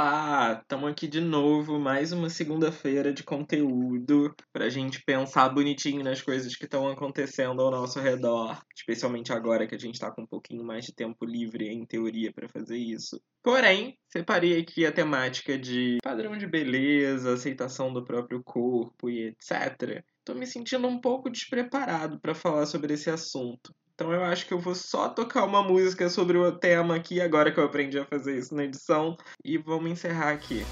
Olá, 0.00 0.60
estamos 0.62 0.88
aqui 0.88 1.08
de 1.08 1.20
novo, 1.20 1.76
mais 1.76 2.12
uma 2.12 2.30
segunda-feira 2.30 3.12
de 3.12 3.24
conteúdo 3.24 4.32
pra 4.52 4.68
gente 4.68 5.02
pensar 5.04 5.48
bonitinho 5.48 6.04
nas 6.04 6.22
coisas 6.22 6.54
que 6.54 6.66
estão 6.66 6.86
acontecendo 6.86 7.60
ao 7.60 7.68
nosso 7.72 7.98
redor, 7.98 8.62
especialmente 8.76 9.32
agora 9.32 9.66
que 9.66 9.74
a 9.74 9.78
gente 9.78 9.98
tá 9.98 10.08
com 10.12 10.22
um 10.22 10.26
pouquinho 10.26 10.62
mais 10.62 10.84
de 10.84 10.94
tempo 10.94 11.24
livre 11.24 11.66
em 11.66 11.84
teoria 11.84 12.32
para 12.32 12.48
fazer 12.48 12.76
isso. 12.78 13.20
Porém, 13.42 13.98
separei 14.08 14.60
aqui 14.60 14.86
a 14.86 14.92
temática 14.92 15.58
de 15.58 15.98
padrão 16.00 16.38
de 16.38 16.46
beleza, 16.46 17.32
aceitação 17.32 17.92
do 17.92 18.04
próprio 18.04 18.40
corpo 18.44 19.10
e 19.10 19.26
etc. 19.26 20.04
Tô 20.24 20.32
me 20.32 20.46
sentindo 20.46 20.86
um 20.86 21.00
pouco 21.00 21.28
despreparado 21.28 22.20
para 22.20 22.36
falar 22.36 22.66
sobre 22.66 22.94
esse 22.94 23.10
assunto. 23.10 23.74
Então 23.98 24.12
eu 24.12 24.22
acho 24.22 24.46
que 24.46 24.54
eu 24.54 24.60
vou 24.60 24.76
só 24.76 25.08
tocar 25.08 25.44
uma 25.44 25.60
música 25.60 26.08
sobre 26.08 26.38
o 26.38 26.52
tema 26.52 26.94
aqui, 26.94 27.20
agora 27.20 27.50
que 27.50 27.58
eu 27.58 27.64
aprendi 27.64 27.98
a 27.98 28.04
fazer 28.04 28.38
isso 28.38 28.54
na 28.54 28.62
edição, 28.62 29.16
e 29.44 29.58
vamos 29.58 29.90
encerrar 29.90 30.30
aqui. 30.30 30.64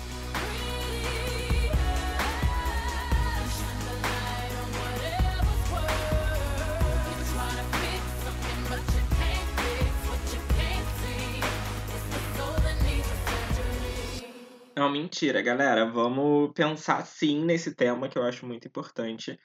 Não, 14.76 14.88
mentira, 14.88 15.42
galera. 15.42 15.84
Vamos 15.90 16.52
pensar 16.54 17.04
sim 17.04 17.44
nesse 17.44 17.74
tema 17.74 18.08
que 18.08 18.16
eu 18.16 18.22
acho 18.22 18.46
muito 18.46 18.68
importante, 18.68 19.36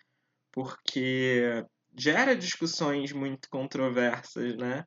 porque 0.52 1.66
gera 1.96 2.36
discussões 2.36 3.12
muito 3.12 3.50
controversas, 3.50 4.56
né? 4.58 4.86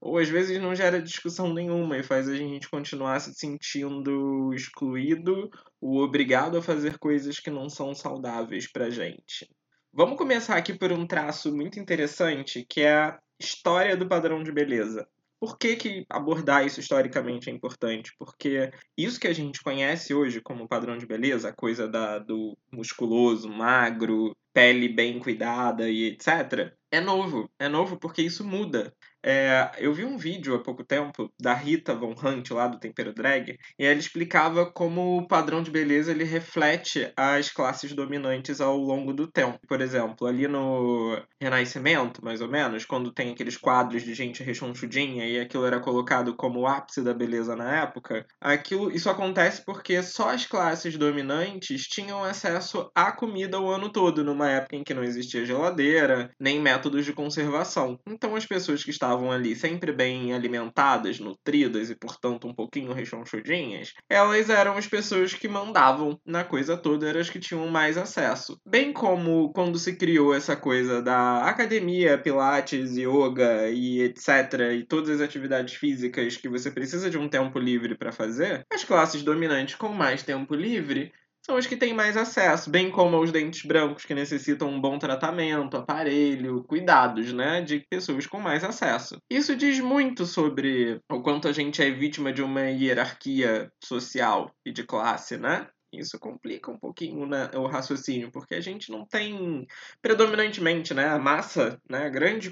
Ou 0.00 0.18
às 0.18 0.28
vezes 0.28 0.60
não 0.60 0.74
gera 0.74 1.00
discussão 1.00 1.54
nenhuma 1.54 1.96
e 1.96 2.02
faz 2.02 2.28
a 2.28 2.34
gente 2.34 2.68
continuar 2.68 3.20
se 3.20 3.32
sentindo 3.34 4.52
excluído 4.52 5.48
ou 5.80 6.02
obrigado 6.02 6.58
a 6.58 6.62
fazer 6.62 6.98
coisas 6.98 7.38
que 7.38 7.50
não 7.50 7.68
são 7.68 7.94
saudáveis 7.94 8.70
pra 8.70 8.90
gente. 8.90 9.48
Vamos 9.92 10.18
começar 10.18 10.56
aqui 10.56 10.76
por 10.76 10.90
um 10.90 11.06
traço 11.06 11.54
muito 11.54 11.78
interessante, 11.78 12.66
que 12.68 12.80
é 12.80 12.94
a 12.94 13.18
história 13.38 13.96
do 13.96 14.08
padrão 14.08 14.42
de 14.42 14.50
beleza. 14.50 15.06
Por 15.42 15.58
que, 15.58 15.74
que 15.74 16.06
abordar 16.08 16.64
isso 16.64 16.78
historicamente 16.78 17.50
é 17.50 17.52
importante? 17.52 18.14
Porque 18.16 18.70
isso 18.96 19.18
que 19.18 19.26
a 19.26 19.32
gente 19.32 19.60
conhece 19.60 20.14
hoje 20.14 20.40
como 20.40 20.68
padrão 20.68 20.96
de 20.96 21.04
beleza, 21.04 21.48
a 21.48 21.52
coisa 21.52 21.88
da, 21.88 22.20
do 22.20 22.56
musculoso, 22.72 23.48
magro, 23.48 24.36
pele 24.52 24.88
bem 24.88 25.18
cuidada 25.18 25.90
e 25.90 26.04
etc., 26.04 26.72
é 26.92 27.00
novo. 27.00 27.50
É 27.58 27.68
novo 27.68 27.98
porque 27.98 28.22
isso 28.22 28.44
muda. 28.44 28.94
É, 29.24 29.70
eu 29.78 29.94
vi 29.94 30.04
um 30.04 30.16
vídeo 30.16 30.54
há 30.54 30.58
pouco 30.58 30.84
tempo 30.84 31.32
da 31.40 31.54
Rita 31.54 31.94
Von 31.94 32.14
Hunt, 32.22 32.50
lá 32.50 32.66
do 32.66 32.78
Tempero 32.78 33.14
Drag, 33.14 33.56
e 33.78 33.84
ela 33.84 33.98
explicava 33.98 34.66
como 34.70 35.18
o 35.18 35.26
padrão 35.26 35.62
de 35.62 35.70
beleza 35.70 36.10
ele 36.10 36.24
reflete 36.24 37.12
as 37.16 37.50
classes 37.50 37.92
dominantes 37.92 38.60
ao 38.60 38.76
longo 38.76 39.12
do 39.12 39.30
tempo. 39.30 39.58
Por 39.68 39.80
exemplo, 39.80 40.26
ali 40.26 40.48
no 40.48 41.20
Renascimento, 41.40 42.24
mais 42.24 42.40
ou 42.40 42.48
menos, 42.48 42.84
quando 42.84 43.12
tem 43.12 43.30
aqueles 43.30 43.56
quadros 43.56 44.02
de 44.02 44.12
gente 44.12 44.42
rechonchudinha 44.42 45.26
e 45.26 45.38
aquilo 45.38 45.64
era 45.64 45.80
colocado 45.80 46.34
como 46.34 46.60
o 46.60 46.66
ápice 46.66 47.02
da 47.02 47.14
beleza 47.14 47.54
na 47.54 47.82
época, 47.82 48.26
aquilo, 48.40 48.90
isso 48.90 49.08
acontece 49.08 49.64
porque 49.64 50.02
só 50.02 50.30
as 50.30 50.46
classes 50.46 50.96
dominantes 50.96 51.82
tinham 51.82 52.24
acesso 52.24 52.90
à 52.94 53.12
comida 53.12 53.60
o 53.60 53.70
ano 53.70 53.90
todo, 53.90 54.24
numa 54.24 54.50
época 54.50 54.76
em 54.76 54.82
que 54.82 54.94
não 54.94 55.04
existia 55.04 55.44
geladeira, 55.44 56.30
nem 56.40 56.60
métodos 56.60 57.04
de 57.04 57.12
conservação. 57.12 57.98
Então 58.06 58.34
as 58.34 58.46
pessoas 58.46 58.82
que 58.82 58.90
estavam 58.90 59.11
estavam 59.12 59.30
ali 59.30 59.54
sempre 59.54 59.92
bem 59.92 60.32
alimentadas, 60.32 61.20
nutridas 61.20 61.90
e, 61.90 61.94
portanto, 61.94 62.48
um 62.48 62.54
pouquinho 62.54 62.92
rechonchudinhas, 62.92 63.92
elas 64.08 64.48
eram 64.48 64.76
as 64.76 64.86
pessoas 64.86 65.34
que 65.34 65.48
mandavam 65.48 66.18
na 66.24 66.44
coisa 66.44 66.76
toda, 66.76 67.08
eram 67.08 67.20
as 67.20 67.30
que 67.30 67.38
tinham 67.38 67.66
mais 67.68 67.98
acesso. 67.98 68.58
Bem 68.66 68.92
como 68.92 69.52
quando 69.52 69.78
se 69.78 69.94
criou 69.96 70.34
essa 70.34 70.56
coisa 70.56 71.02
da 71.02 71.44
academia, 71.44 72.18
pilates, 72.18 72.96
yoga 72.96 73.68
e 73.68 74.00
etc, 74.02 74.72
e 74.78 74.84
todas 74.84 75.10
as 75.10 75.20
atividades 75.20 75.74
físicas 75.74 76.36
que 76.36 76.48
você 76.48 76.70
precisa 76.70 77.10
de 77.10 77.18
um 77.18 77.28
tempo 77.28 77.58
livre 77.58 77.96
para 77.96 78.12
fazer, 78.12 78.64
as 78.72 78.84
classes 78.84 79.22
dominantes 79.22 79.74
com 79.74 79.88
mais 79.88 80.22
tempo 80.22 80.54
livre 80.54 81.12
são 81.44 81.56
os 81.56 81.66
que 81.66 81.76
têm 81.76 81.92
mais 81.92 82.16
acesso, 82.16 82.70
bem 82.70 82.90
como 82.90 83.20
os 83.20 83.32
dentes 83.32 83.64
brancos 83.64 84.04
que 84.04 84.14
necessitam 84.14 84.68
um 84.68 84.80
bom 84.80 84.98
tratamento, 84.98 85.76
aparelho, 85.76 86.62
cuidados, 86.64 87.32
né, 87.32 87.60
de 87.60 87.84
pessoas 87.90 88.26
com 88.26 88.38
mais 88.38 88.62
acesso. 88.62 89.18
Isso 89.28 89.56
diz 89.56 89.80
muito 89.80 90.24
sobre 90.24 91.00
o 91.10 91.20
quanto 91.20 91.48
a 91.48 91.52
gente 91.52 91.82
é 91.82 91.90
vítima 91.90 92.32
de 92.32 92.42
uma 92.42 92.62
hierarquia 92.62 93.70
social 93.82 94.54
e 94.64 94.72
de 94.72 94.84
classe, 94.84 95.36
né? 95.36 95.66
Isso 95.92 96.18
complica 96.18 96.70
um 96.70 96.78
pouquinho 96.78 97.26
né, 97.26 97.50
o 97.54 97.66
raciocínio, 97.66 98.30
porque 98.30 98.54
a 98.54 98.60
gente 98.60 98.90
não 98.90 99.04
tem, 99.04 99.66
predominantemente, 100.00 100.94
né, 100.94 101.08
a 101.08 101.18
massa, 101.18 101.78
né, 101.90 102.06
a 102.06 102.08
grande 102.08 102.50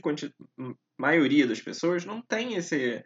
maioria 0.98 1.46
das 1.46 1.60
pessoas 1.60 2.04
não 2.04 2.20
tem 2.20 2.54
esse 2.54 3.02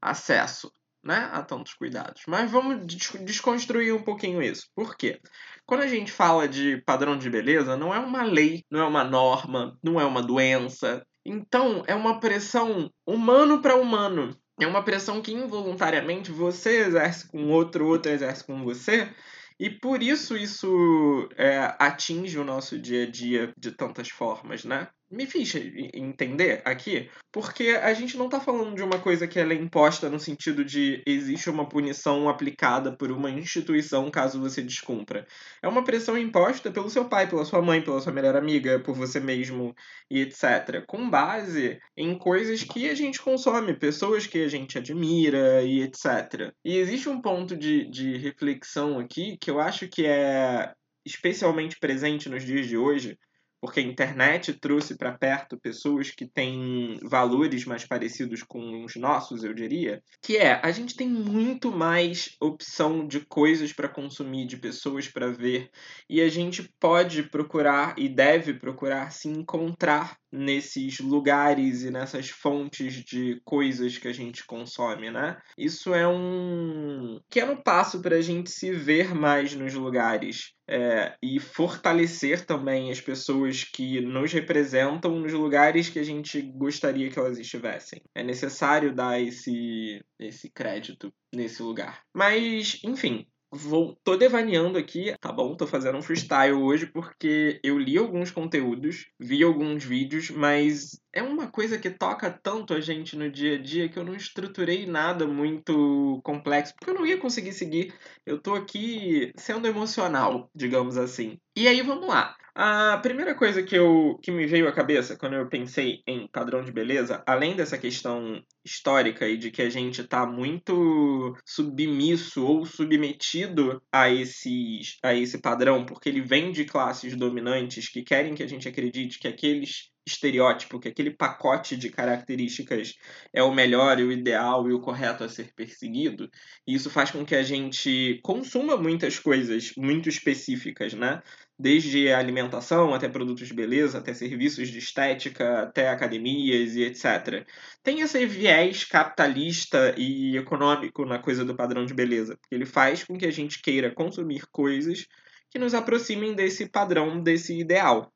acesso 0.00 0.70
né, 1.02 1.28
a 1.32 1.42
tantos 1.42 1.74
cuidados. 1.74 2.22
Mas 2.26 2.50
vamos 2.50 2.86
desconstruir 2.86 3.94
um 3.94 4.02
pouquinho 4.02 4.42
isso. 4.42 4.66
Por 4.74 4.96
quê? 4.96 5.20
Quando 5.66 5.82
a 5.82 5.88
gente 5.88 6.12
fala 6.12 6.48
de 6.48 6.82
padrão 6.84 7.16
de 7.16 7.28
beleza, 7.30 7.76
não 7.76 7.94
é 7.94 7.98
uma 7.98 8.22
lei, 8.22 8.64
não 8.70 8.80
é 8.80 8.84
uma 8.84 9.04
norma, 9.04 9.78
não 9.82 10.00
é 10.00 10.04
uma 10.04 10.22
doença. 10.22 11.04
Então, 11.24 11.82
é 11.86 11.94
uma 11.94 12.20
pressão 12.20 12.90
humano 13.06 13.60
para 13.60 13.76
humano. 13.76 14.36
É 14.60 14.66
uma 14.66 14.84
pressão 14.84 15.22
que 15.22 15.32
involuntariamente 15.32 16.30
você 16.30 16.82
exerce 16.82 17.26
com 17.28 17.48
outro, 17.48 17.86
outro 17.86 18.12
exerce 18.12 18.44
com 18.44 18.62
você. 18.62 19.12
E 19.58 19.70
por 19.70 20.02
isso 20.02 20.36
isso 20.36 21.28
é, 21.36 21.74
atinge 21.78 22.38
o 22.38 22.44
nosso 22.44 22.78
dia 22.78 23.04
a 23.04 23.10
dia 23.10 23.52
de 23.56 23.70
tantas 23.70 24.08
formas, 24.08 24.64
né? 24.64 24.88
Me 25.12 25.26
fiz 25.26 25.54
entender 25.92 26.62
aqui, 26.64 27.10
porque 27.30 27.68
a 27.68 27.92
gente 27.92 28.16
não 28.16 28.24
está 28.24 28.40
falando 28.40 28.74
de 28.74 28.82
uma 28.82 28.98
coisa 28.98 29.28
que 29.28 29.38
ela 29.38 29.52
é 29.52 29.56
imposta 29.56 30.08
no 30.08 30.18
sentido 30.18 30.64
de 30.64 31.02
existe 31.06 31.50
uma 31.50 31.68
punição 31.68 32.28
aplicada 32.28 32.96
por 32.96 33.12
uma 33.12 33.30
instituição 33.30 34.10
caso 34.10 34.40
você 34.40 34.62
descumpra. 34.62 35.26
É 35.62 35.68
uma 35.68 35.84
pressão 35.84 36.16
imposta 36.16 36.70
pelo 36.70 36.88
seu 36.88 37.04
pai, 37.04 37.28
pela 37.28 37.44
sua 37.44 37.60
mãe, 37.60 37.82
pela 37.82 38.00
sua 38.00 38.12
melhor 38.12 38.34
amiga, 38.36 38.80
por 38.80 38.94
você 38.94 39.20
mesmo 39.20 39.74
e 40.10 40.20
etc. 40.20 40.82
Com 40.86 41.10
base 41.10 41.78
em 41.94 42.16
coisas 42.16 42.64
que 42.64 42.88
a 42.88 42.94
gente 42.94 43.20
consome, 43.20 43.74
pessoas 43.74 44.26
que 44.26 44.42
a 44.42 44.48
gente 44.48 44.78
admira 44.78 45.62
e 45.62 45.82
etc. 45.82 46.52
E 46.64 46.78
existe 46.78 47.10
um 47.10 47.20
ponto 47.20 47.54
de, 47.54 47.84
de 47.90 48.16
reflexão 48.16 48.98
aqui 48.98 49.36
que 49.38 49.50
eu 49.50 49.60
acho 49.60 49.86
que 49.88 50.06
é 50.06 50.72
especialmente 51.04 51.78
presente 51.78 52.28
nos 52.28 52.44
dias 52.44 52.66
de 52.66 52.76
hoje, 52.76 53.18
porque 53.62 53.78
a 53.78 53.82
internet 53.84 54.54
trouxe 54.54 54.96
para 54.96 55.16
perto 55.16 55.56
pessoas 55.56 56.10
que 56.10 56.26
têm 56.26 56.98
valores 57.00 57.64
mais 57.64 57.84
parecidos 57.84 58.42
com 58.42 58.84
os 58.84 58.96
nossos, 58.96 59.44
eu 59.44 59.54
diria, 59.54 60.02
que 60.20 60.36
é 60.36 60.60
a 60.60 60.72
gente 60.72 60.96
tem 60.96 61.08
muito 61.08 61.70
mais 61.70 62.34
opção 62.40 63.06
de 63.06 63.20
coisas 63.20 63.72
para 63.72 63.88
consumir, 63.88 64.46
de 64.46 64.56
pessoas 64.56 65.06
para 65.06 65.30
ver, 65.30 65.70
e 66.10 66.20
a 66.20 66.28
gente 66.28 66.68
pode 66.80 67.22
procurar 67.22 67.94
e 67.96 68.08
deve 68.08 68.52
procurar 68.54 69.12
se 69.12 69.28
encontrar 69.28 70.16
nesses 70.32 70.98
lugares 70.98 71.82
e 71.82 71.90
nessas 71.90 72.30
fontes 72.30 72.94
de 73.04 73.40
coisas 73.44 73.98
que 73.98 74.08
a 74.08 74.12
gente 74.12 74.46
consome, 74.46 75.10
né? 75.10 75.38
Isso 75.58 75.94
é 75.94 76.08
um 76.08 77.20
pequeno 77.28 77.62
passo 77.62 78.00
para 78.00 78.16
a 78.16 78.22
gente 78.22 78.50
se 78.50 78.72
ver 78.72 79.14
mais 79.14 79.54
nos 79.54 79.74
lugares 79.74 80.54
é, 80.68 81.14
e 81.22 81.38
fortalecer 81.38 82.46
também 82.46 82.90
as 82.90 83.00
pessoas 83.00 83.64
que 83.64 84.00
nos 84.00 84.32
representam 84.32 85.18
nos 85.18 85.32
lugares 85.32 85.88
que 85.88 85.98
a 85.98 86.04
gente 86.04 86.40
gostaria 86.40 87.10
que 87.10 87.18
elas 87.18 87.38
estivessem. 87.38 88.00
É 88.14 88.22
necessário 88.22 88.94
dar 88.94 89.20
esse, 89.20 90.02
esse 90.18 90.50
crédito 90.50 91.12
nesse 91.34 91.62
lugar. 91.62 92.02
Mas, 92.14 92.80
enfim, 92.84 93.26
Vou, 93.54 93.94
tô 94.02 94.16
devaneando 94.16 94.78
aqui, 94.78 95.14
tá 95.20 95.30
bom? 95.30 95.54
Tô 95.54 95.66
fazendo 95.66 95.98
um 95.98 96.02
freestyle 96.02 96.54
hoje 96.54 96.86
porque 96.86 97.60
eu 97.62 97.78
li 97.78 97.98
alguns 97.98 98.30
conteúdos, 98.30 99.10
vi 99.20 99.42
alguns 99.42 99.84
vídeos, 99.84 100.30
mas 100.30 100.98
é 101.12 101.22
uma 101.22 101.48
coisa 101.50 101.78
que 101.78 101.90
toca 101.90 102.30
tanto 102.30 102.72
a 102.72 102.80
gente 102.80 103.16
no 103.16 103.30
dia 103.30 103.56
a 103.56 103.62
dia 103.62 103.88
que 103.88 103.98
eu 103.98 104.04
não 104.04 104.14
estruturei 104.14 104.86
nada 104.86 105.26
muito 105.26 106.20
complexo, 106.24 106.74
porque 106.74 106.90
eu 106.90 106.94
não 106.94 107.06
ia 107.06 107.18
conseguir 107.18 107.52
seguir. 107.52 107.94
Eu 108.24 108.38
tô 108.38 108.54
aqui 108.54 109.32
sendo 109.36 109.66
emocional, 109.66 110.50
digamos 110.54 110.96
assim. 110.96 111.38
E 111.56 111.68
aí 111.68 111.82
vamos 111.82 112.08
lá. 112.08 112.36
A 112.54 112.98
primeira 112.98 113.34
coisa 113.34 113.62
que, 113.62 113.74
eu, 113.74 114.18
que 114.22 114.30
me 114.30 114.46
veio 114.46 114.68
à 114.68 114.72
cabeça 114.72 115.16
quando 115.16 115.34
eu 115.34 115.48
pensei 115.48 116.02
em 116.06 116.28
padrão 116.28 116.62
de 116.62 116.70
beleza, 116.70 117.22
além 117.26 117.56
dessa 117.56 117.78
questão 117.78 118.42
histórica 118.62 119.26
e 119.26 119.38
de 119.38 119.50
que 119.50 119.62
a 119.62 119.70
gente 119.70 120.02
está 120.02 120.26
muito 120.26 121.34
submisso 121.46 122.44
ou 122.44 122.66
submetido 122.66 123.82
a, 123.90 124.10
esses, 124.10 124.98
a 125.02 125.14
esse 125.14 125.40
padrão, 125.40 125.86
porque 125.86 126.10
ele 126.10 126.20
vem 126.20 126.52
de 126.52 126.66
classes 126.66 127.16
dominantes 127.16 127.88
que 127.88 128.02
querem 128.02 128.34
que 128.34 128.42
a 128.42 128.48
gente 128.48 128.68
acredite 128.68 129.18
que 129.18 129.28
aqueles 129.28 129.91
estereótipo, 130.06 130.80
que 130.80 130.88
aquele 130.88 131.10
pacote 131.10 131.76
de 131.76 131.88
características 131.90 132.94
é 133.32 133.42
o 133.42 133.54
melhor 133.54 133.98
e 133.98 134.04
o 134.04 134.12
ideal 134.12 134.68
e 134.68 134.72
o 134.72 134.80
correto 134.80 135.24
a 135.24 135.28
ser 135.28 135.52
perseguido. 135.54 136.28
E 136.66 136.74
isso 136.74 136.90
faz 136.90 137.10
com 137.10 137.24
que 137.24 137.34
a 137.34 137.42
gente 137.42 138.20
consuma 138.22 138.76
muitas 138.76 139.18
coisas 139.18 139.72
muito 139.76 140.08
específicas, 140.08 140.92
né? 140.94 141.22
Desde 141.58 142.12
alimentação 142.12 142.92
até 142.92 143.08
produtos 143.08 143.48
de 143.48 143.54
beleza, 143.54 143.98
até 143.98 144.12
serviços 144.12 144.68
de 144.68 144.78
estética, 144.78 145.62
até 145.62 145.88
academias 145.88 146.74
e 146.74 146.82
etc. 146.82 147.46
Tem 147.82 148.00
esse 148.00 148.26
viés 148.26 148.84
capitalista 148.84 149.94
e 149.96 150.36
econômico 150.36 151.04
na 151.04 151.18
coisa 151.18 151.44
do 151.44 151.54
padrão 151.54 151.86
de 151.86 151.94
beleza, 151.94 152.36
porque 152.36 152.54
ele 152.54 152.66
faz 152.66 153.04
com 153.04 153.16
que 153.16 153.26
a 153.26 153.30
gente 153.30 153.60
queira 153.62 153.94
consumir 153.94 154.46
coisas 154.50 155.06
que 155.50 155.58
nos 155.58 155.74
aproximem 155.74 156.34
desse 156.34 156.68
padrão, 156.68 157.22
desse 157.22 157.56
ideal. 157.56 158.12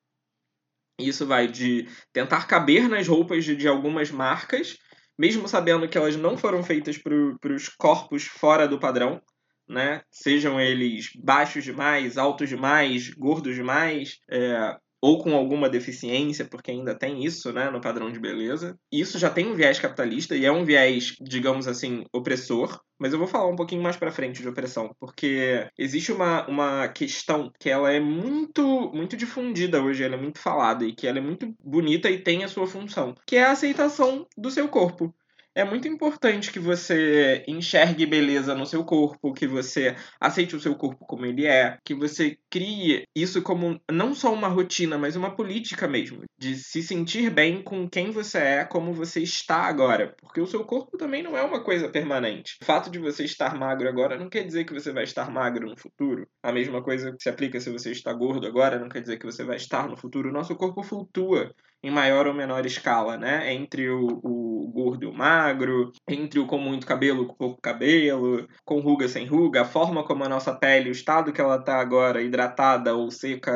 Isso 0.99 1.27
vai 1.27 1.47
de 1.47 1.89
tentar 2.13 2.47
caber 2.47 2.89
nas 2.89 3.07
roupas 3.07 3.45
de, 3.45 3.55
de 3.55 3.69
algumas 3.69 4.11
marcas, 4.11 4.79
mesmo 5.19 5.47
sabendo 5.47 5.89
que 5.89 5.99
elas 5.99 6.17
não 6.17 6.37
foram 6.37 6.63
feitas 6.63 6.97
para 6.99 7.55
os 7.55 7.69
corpos 7.69 8.25
fora 8.25 8.67
do 8.67 8.79
padrão, 8.79 9.21
né? 9.69 10.03
Sejam 10.11 10.61
eles 10.61 11.11
baixos 11.23 11.65
demais, 11.65 12.17
altos 12.17 12.49
demais, 12.49 13.11
gordos 13.11 13.55
demais, 13.55 14.19
é, 14.31 14.77
ou 15.01 15.23
com 15.23 15.35
alguma 15.35 15.69
deficiência, 15.69 16.45
porque 16.45 16.71
ainda 16.71 16.95
tem 16.95 17.25
isso, 17.25 17.53
né, 17.53 17.71
no 17.71 17.81
padrão 17.81 18.11
de 18.11 18.19
beleza. 18.19 18.79
Isso 18.91 19.19
já 19.19 19.31
tem 19.31 19.47
um 19.47 19.55
viés 19.55 19.79
capitalista 19.79 20.37
e 20.37 20.45
é 20.45 20.53
um 20.53 20.65
viés, 20.65 21.15
digamos 21.21 21.69
assim, 21.69 22.05
opressor. 22.13 22.81
Mas 22.99 23.13
eu 23.13 23.19
vou 23.19 23.29
falar 23.29 23.49
um 23.49 23.57
pouquinho 23.57 23.83
mais 23.83 23.97
para 23.97 24.11
frente 24.11 24.41
de 24.41 24.49
opressão, 24.49 24.91
porque 24.99 25.69
existe 25.79 26.11
uma, 26.13 26.47
uma 26.47 26.89
questão 26.89 27.53
que 27.61 27.69
ela 27.69 27.93
é 27.93 28.01
muito 28.01 28.91
muito 28.95 29.17
difundida 29.17 29.83
hoje, 29.83 30.03
ela 30.03 30.15
é 30.15 30.21
muito 30.21 30.39
falada 30.39 30.85
e 30.85 30.95
que 30.95 31.07
ela 31.07 31.19
é 31.19 31.21
muito 31.21 31.55
bonita 31.63 32.11
e 32.11 32.23
tem 32.23 32.43
a 32.43 32.49
sua 32.49 32.67
função, 32.67 33.15
que 33.27 33.37
é 33.37 33.45
a 33.45 33.53
aceitação 33.53 34.27
do 34.37 34.51
seu 34.51 34.69
corpo 34.69 35.15
é 35.57 35.65
muito 35.65 35.89
importante 35.89 36.53
que 36.53 36.59
você 36.59 37.43
enxergue 37.49 38.05
beleza 38.05 38.55
no 38.55 38.67
seu 38.67 38.85
corpo, 38.85 39.33
que 39.33 39.47
você 39.47 39.97
aceite 40.21 40.55
o 40.55 40.61
seu 40.61 40.75
corpo 40.77 41.07
como 41.07 41.25
ele 41.25 41.47
é, 41.47 41.79
que 41.83 41.95
você 41.95 42.37
crie 42.51 43.05
isso 43.17 43.41
como 43.43 43.81
não 43.91 44.15
só 44.15 44.35
uma 44.35 44.49
rotina, 44.49 44.99
mas 44.99 45.17
uma 45.17 45.35
política 45.35 45.89
mesmo, 45.89 46.25
de 46.39 46.57
se 46.57 46.83
sentir 46.83 47.31
bem 47.31 47.63
com 47.63 47.89
quem 47.89 48.11
você 48.11 48.39
é, 48.39 48.65
como 48.67 48.93
você 48.93 49.23
está 49.23 49.63
agora, 49.63 50.15
porque 50.21 50.43
o 50.43 50.47
seu 50.47 50.63
corpo 50.63 50.99
também 50.99 51.23
não 51.23 51.35
é 51.35 51.43
uma 51.43 51.65
coisa 51.65 51.89
permanente. 51.89 52.59
O 52.61 52.65
fato 52.67 52.91
de 52.91 52.99
você 52.99 53.25
estar 53.25 53.57
magro 53.59 53.89
agora 53.89 54.19
não 54.19 54.29
quer 54.29 54.45
dizer 54.45 54.67
que 54.67 54.75
você 54.75 54.93
vai 54.93 55.05
estar 55.05 55.31
magro 55.31 55.71
no 55.71 55.79
futuro. 55.79 56.29
A 56.43 56.53
mesma 56.53 56.83
coisa 56.83 57.17
se 57.19 57.31
aplica 57.31 57.59
se 57.61 57.71
você 57.71 57.91
está 57.93 58.13
gordo 58.13 58.47
agora, 58.47 58.79
não 58.79 58.91
quer 58.91 59.01
dizer 59.01 59.19
que 59.19 59.25
você 59.25 59.43
vai 59.43 59.57
estar 59.57 59.89
no 59.89 59.97
futuro. 59.97 60.29
O 60.29 60.33
nosso 60.33 60.55
corpo 60.55 60.83
flutua 60.83 61.51
em 61.83 61.91
maior 61.91 62.27
ou 62.27 62.35
menor 62.35 62.65
escala, 62.67 63.17
né? 63.17 63.53
Entre 63.53 63.89
o, 63.89 64.21
o 64.23 64.71
gordo 64.73 65.05
e 65.05 65.07
o 65.07 65.13
magro, 65.13 65.93
entre 66.09 66.39
o 66.39 66.47
com 66.47 66.59
muito 66.59 66.87
cabelo 66.87 67.27
com 67.27 67.35
pouco 67.35 67.61
cabelo, 67.61 68.47
com 68.65 68.81
ruga 68.81 69.09
sem 69.09 69.27
ruga, 69.27 69.63
a 69.63 69.65
forma 69.65 70.05
como 70.05 70.25
a 70.25 70.29
nossa 70.29 70.55
pele, 70.55 70.89
o 70.89 70.93
estado 70.93 71.33
que 71.33 71.41
ela 71.41 71.57
está 71.57 71.81
agora, 71.81 72.23
hidratada 72.23 72.95
ou 72.95 73.11
seca, 73.11 73.53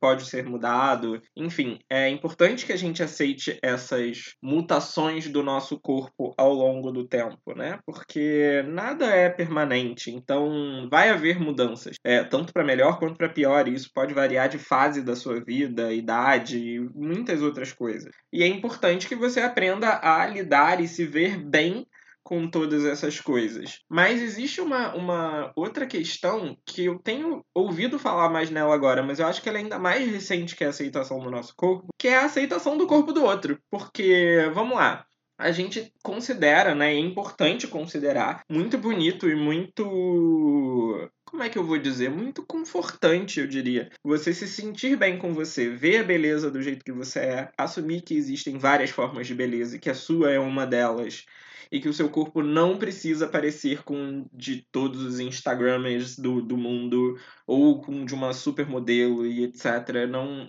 pode 0.00 0.26
ser 0.26 0.44
mudado. 0.44 1.20
Enfim, 1.36 1.78
é 1.90 2.08
importante 2.08 2.66
que 2.66 2.72
a 2.72 2.76
gente 2.76 3.02
aceite 3.02 3.58
essas 3.62 4.34
mutações 4.42 5.28
do 5.28 5.42
nosso 5.42 5.78
corpo 5.78 6.34
ao 6.36 6.52
longo 6.52 6.90
do 6.90 7.06
tempo, 7.06 7.54
né? 7.54 7.78
Porque 7.86 8.62
nada 8.68 9.06
é 9.06 9.28
permanente, 9.28 10.10
então 10.10 10.88
vai 10.90 11.10
haver 11.10 11.38
mudanças, 11.38 11.96
é, 12.04 12.24
tanto 12.24 12.52
para 12.52 12.64
melhor 12.64 12.98
quanto 12.98 13.16
para 13.16 13.28
pior, 13.28 13.68
e 13.68 13.74
isso 13.74 13.90
pode 13.94 14.14
variar 14.14 14.48
de 14.48 14.58
fase 14.58 15.02
da 15.02 15.14
sua 15.14 15.40
vida, 15.40 15.92
idade 15.92 16.58
e 16.58 16.80
muitas 16.94 17.42
outras 17.42 17.55
outras 17.56 17.72
coisas. 17.72 18.14
E 18.32 18.42
é 18.42 18.46
importante 18.46 19.08
que 19.08 19.16
você 19.16 19.40
aprenda 19.40 19.98
a 20.02 20.26
lidar 20.26 20.80
e 20.80 20.86
se 20.86 21.04
ver 21.06 21.38
bem 21.38 21.86
com 22.22 22.48
todas 22.50 22.84
essas 22.84 23.20
coisas. 23.20 23.78
Mas 23.88 24.20
existe 24.20 24.60
uma, 24.60 24.94
uma 24.94 25.52
outra 25.54 25.86
questão 25.86 26.56
que 26.66 26.84
eu 26.84 26.98
tenho 26.98 27.44
ouvido 27.54 28.00
falar 28.00 28.28
mais 28.28 28.50
nela 28.50 28.74
agora, 28.74 29.02
mas 29.02 29.20
eu 29.20 29.26
acho 29.26 29.40
que 29.40 29.48
ela 29.48 29.58
é 29.58 29.60
ainda 29.62 29.78
mais 29.78 30.10
recente 30.10 30.56
que 30.56 30.64
a 30.64 30.70
aceitação 30.70 31.20
do 31.20 31.30
nosso 31.30 31.54
corpo, 31.56 31.86
que 31.96 32.08
é 32.08 32.16
a 32.16 32.24
aceitação 32.24 32.76
do 32.76 32.86
corpo 32.86 33.12
do 33.12 33.22
outro. 33.22 33.60
Porque, 33.70 34.50
vamos 34.52 34.76
lá, 34.76 35.06
a 35.38 35.52
gente 35.52 35.92
considera, 36.02 36.74
né, 36.74 36.94
é 36.94 36.98
importante 36.98 37.68
considerar 37.68 38.42
muito 38.50 38.76
bonito 38.76 39.28
e 39.28 39.36
muito 39.36 41.08
como 41.26 41.42
é 41.42 41.50
que 41.50 41.58
eu 41.58 41.64
vou 41.64 41.76
dizer, 41.76 42.08
muito 42.08 42.42
confortante, 42.42 43.40
eu 43.40 43.46
diria. 43.46 43.90
Você 44.02 44.32
se 44.32 44.48
sentir 44.48 44.96
bem 44.96 45.18
com 45.18 45.34
você, 45.34 45.68
ver 45.68 45.98
a 45.98 46.04
beleza 46.04 46.50
do 46.50 46.62
jeito 46.62 46.84
que 46.84 46.92
você 46.92 47.18
é, 47.18 47.52
assumir 47.58 48.00
que 48.02 48.16
existem 48.16 48.56
várias 48.58 48.90
formas 48.90 49.26
de 49.26 49.34
beleza 49.34 49.76
e 49.76 49.78
que 49.78 49.90
a 49.90 49.94
sua 49.94 50.30
é 50.30 50.38
uma 50.38 50.66
delas 50.66 51.26
e 51.70 51.80
que 51.80 51.88
o 51.88 51.92
seu 51.92 52.08
corpo 52.08 52.42
não 52.42 52.76
precisa 52.78 53.28
parecer 53.28 53.82
com 53.82 54.26
de 54.32 54.66
todos 54.70 55.02
os 55.02 55.20
Instagramers 55.20 56.16
do, 56.16 56.40
do 56.40 56.56
mundo 56.56 57.18
ou 57.46 57.80
com 57.80 58.04
de 58.04 58.14
uma 58.14 58.32
supermodelo 58.32 59.26
e 59.26 59.44
etc. 59.44 60.06
Não, 60.08 60.48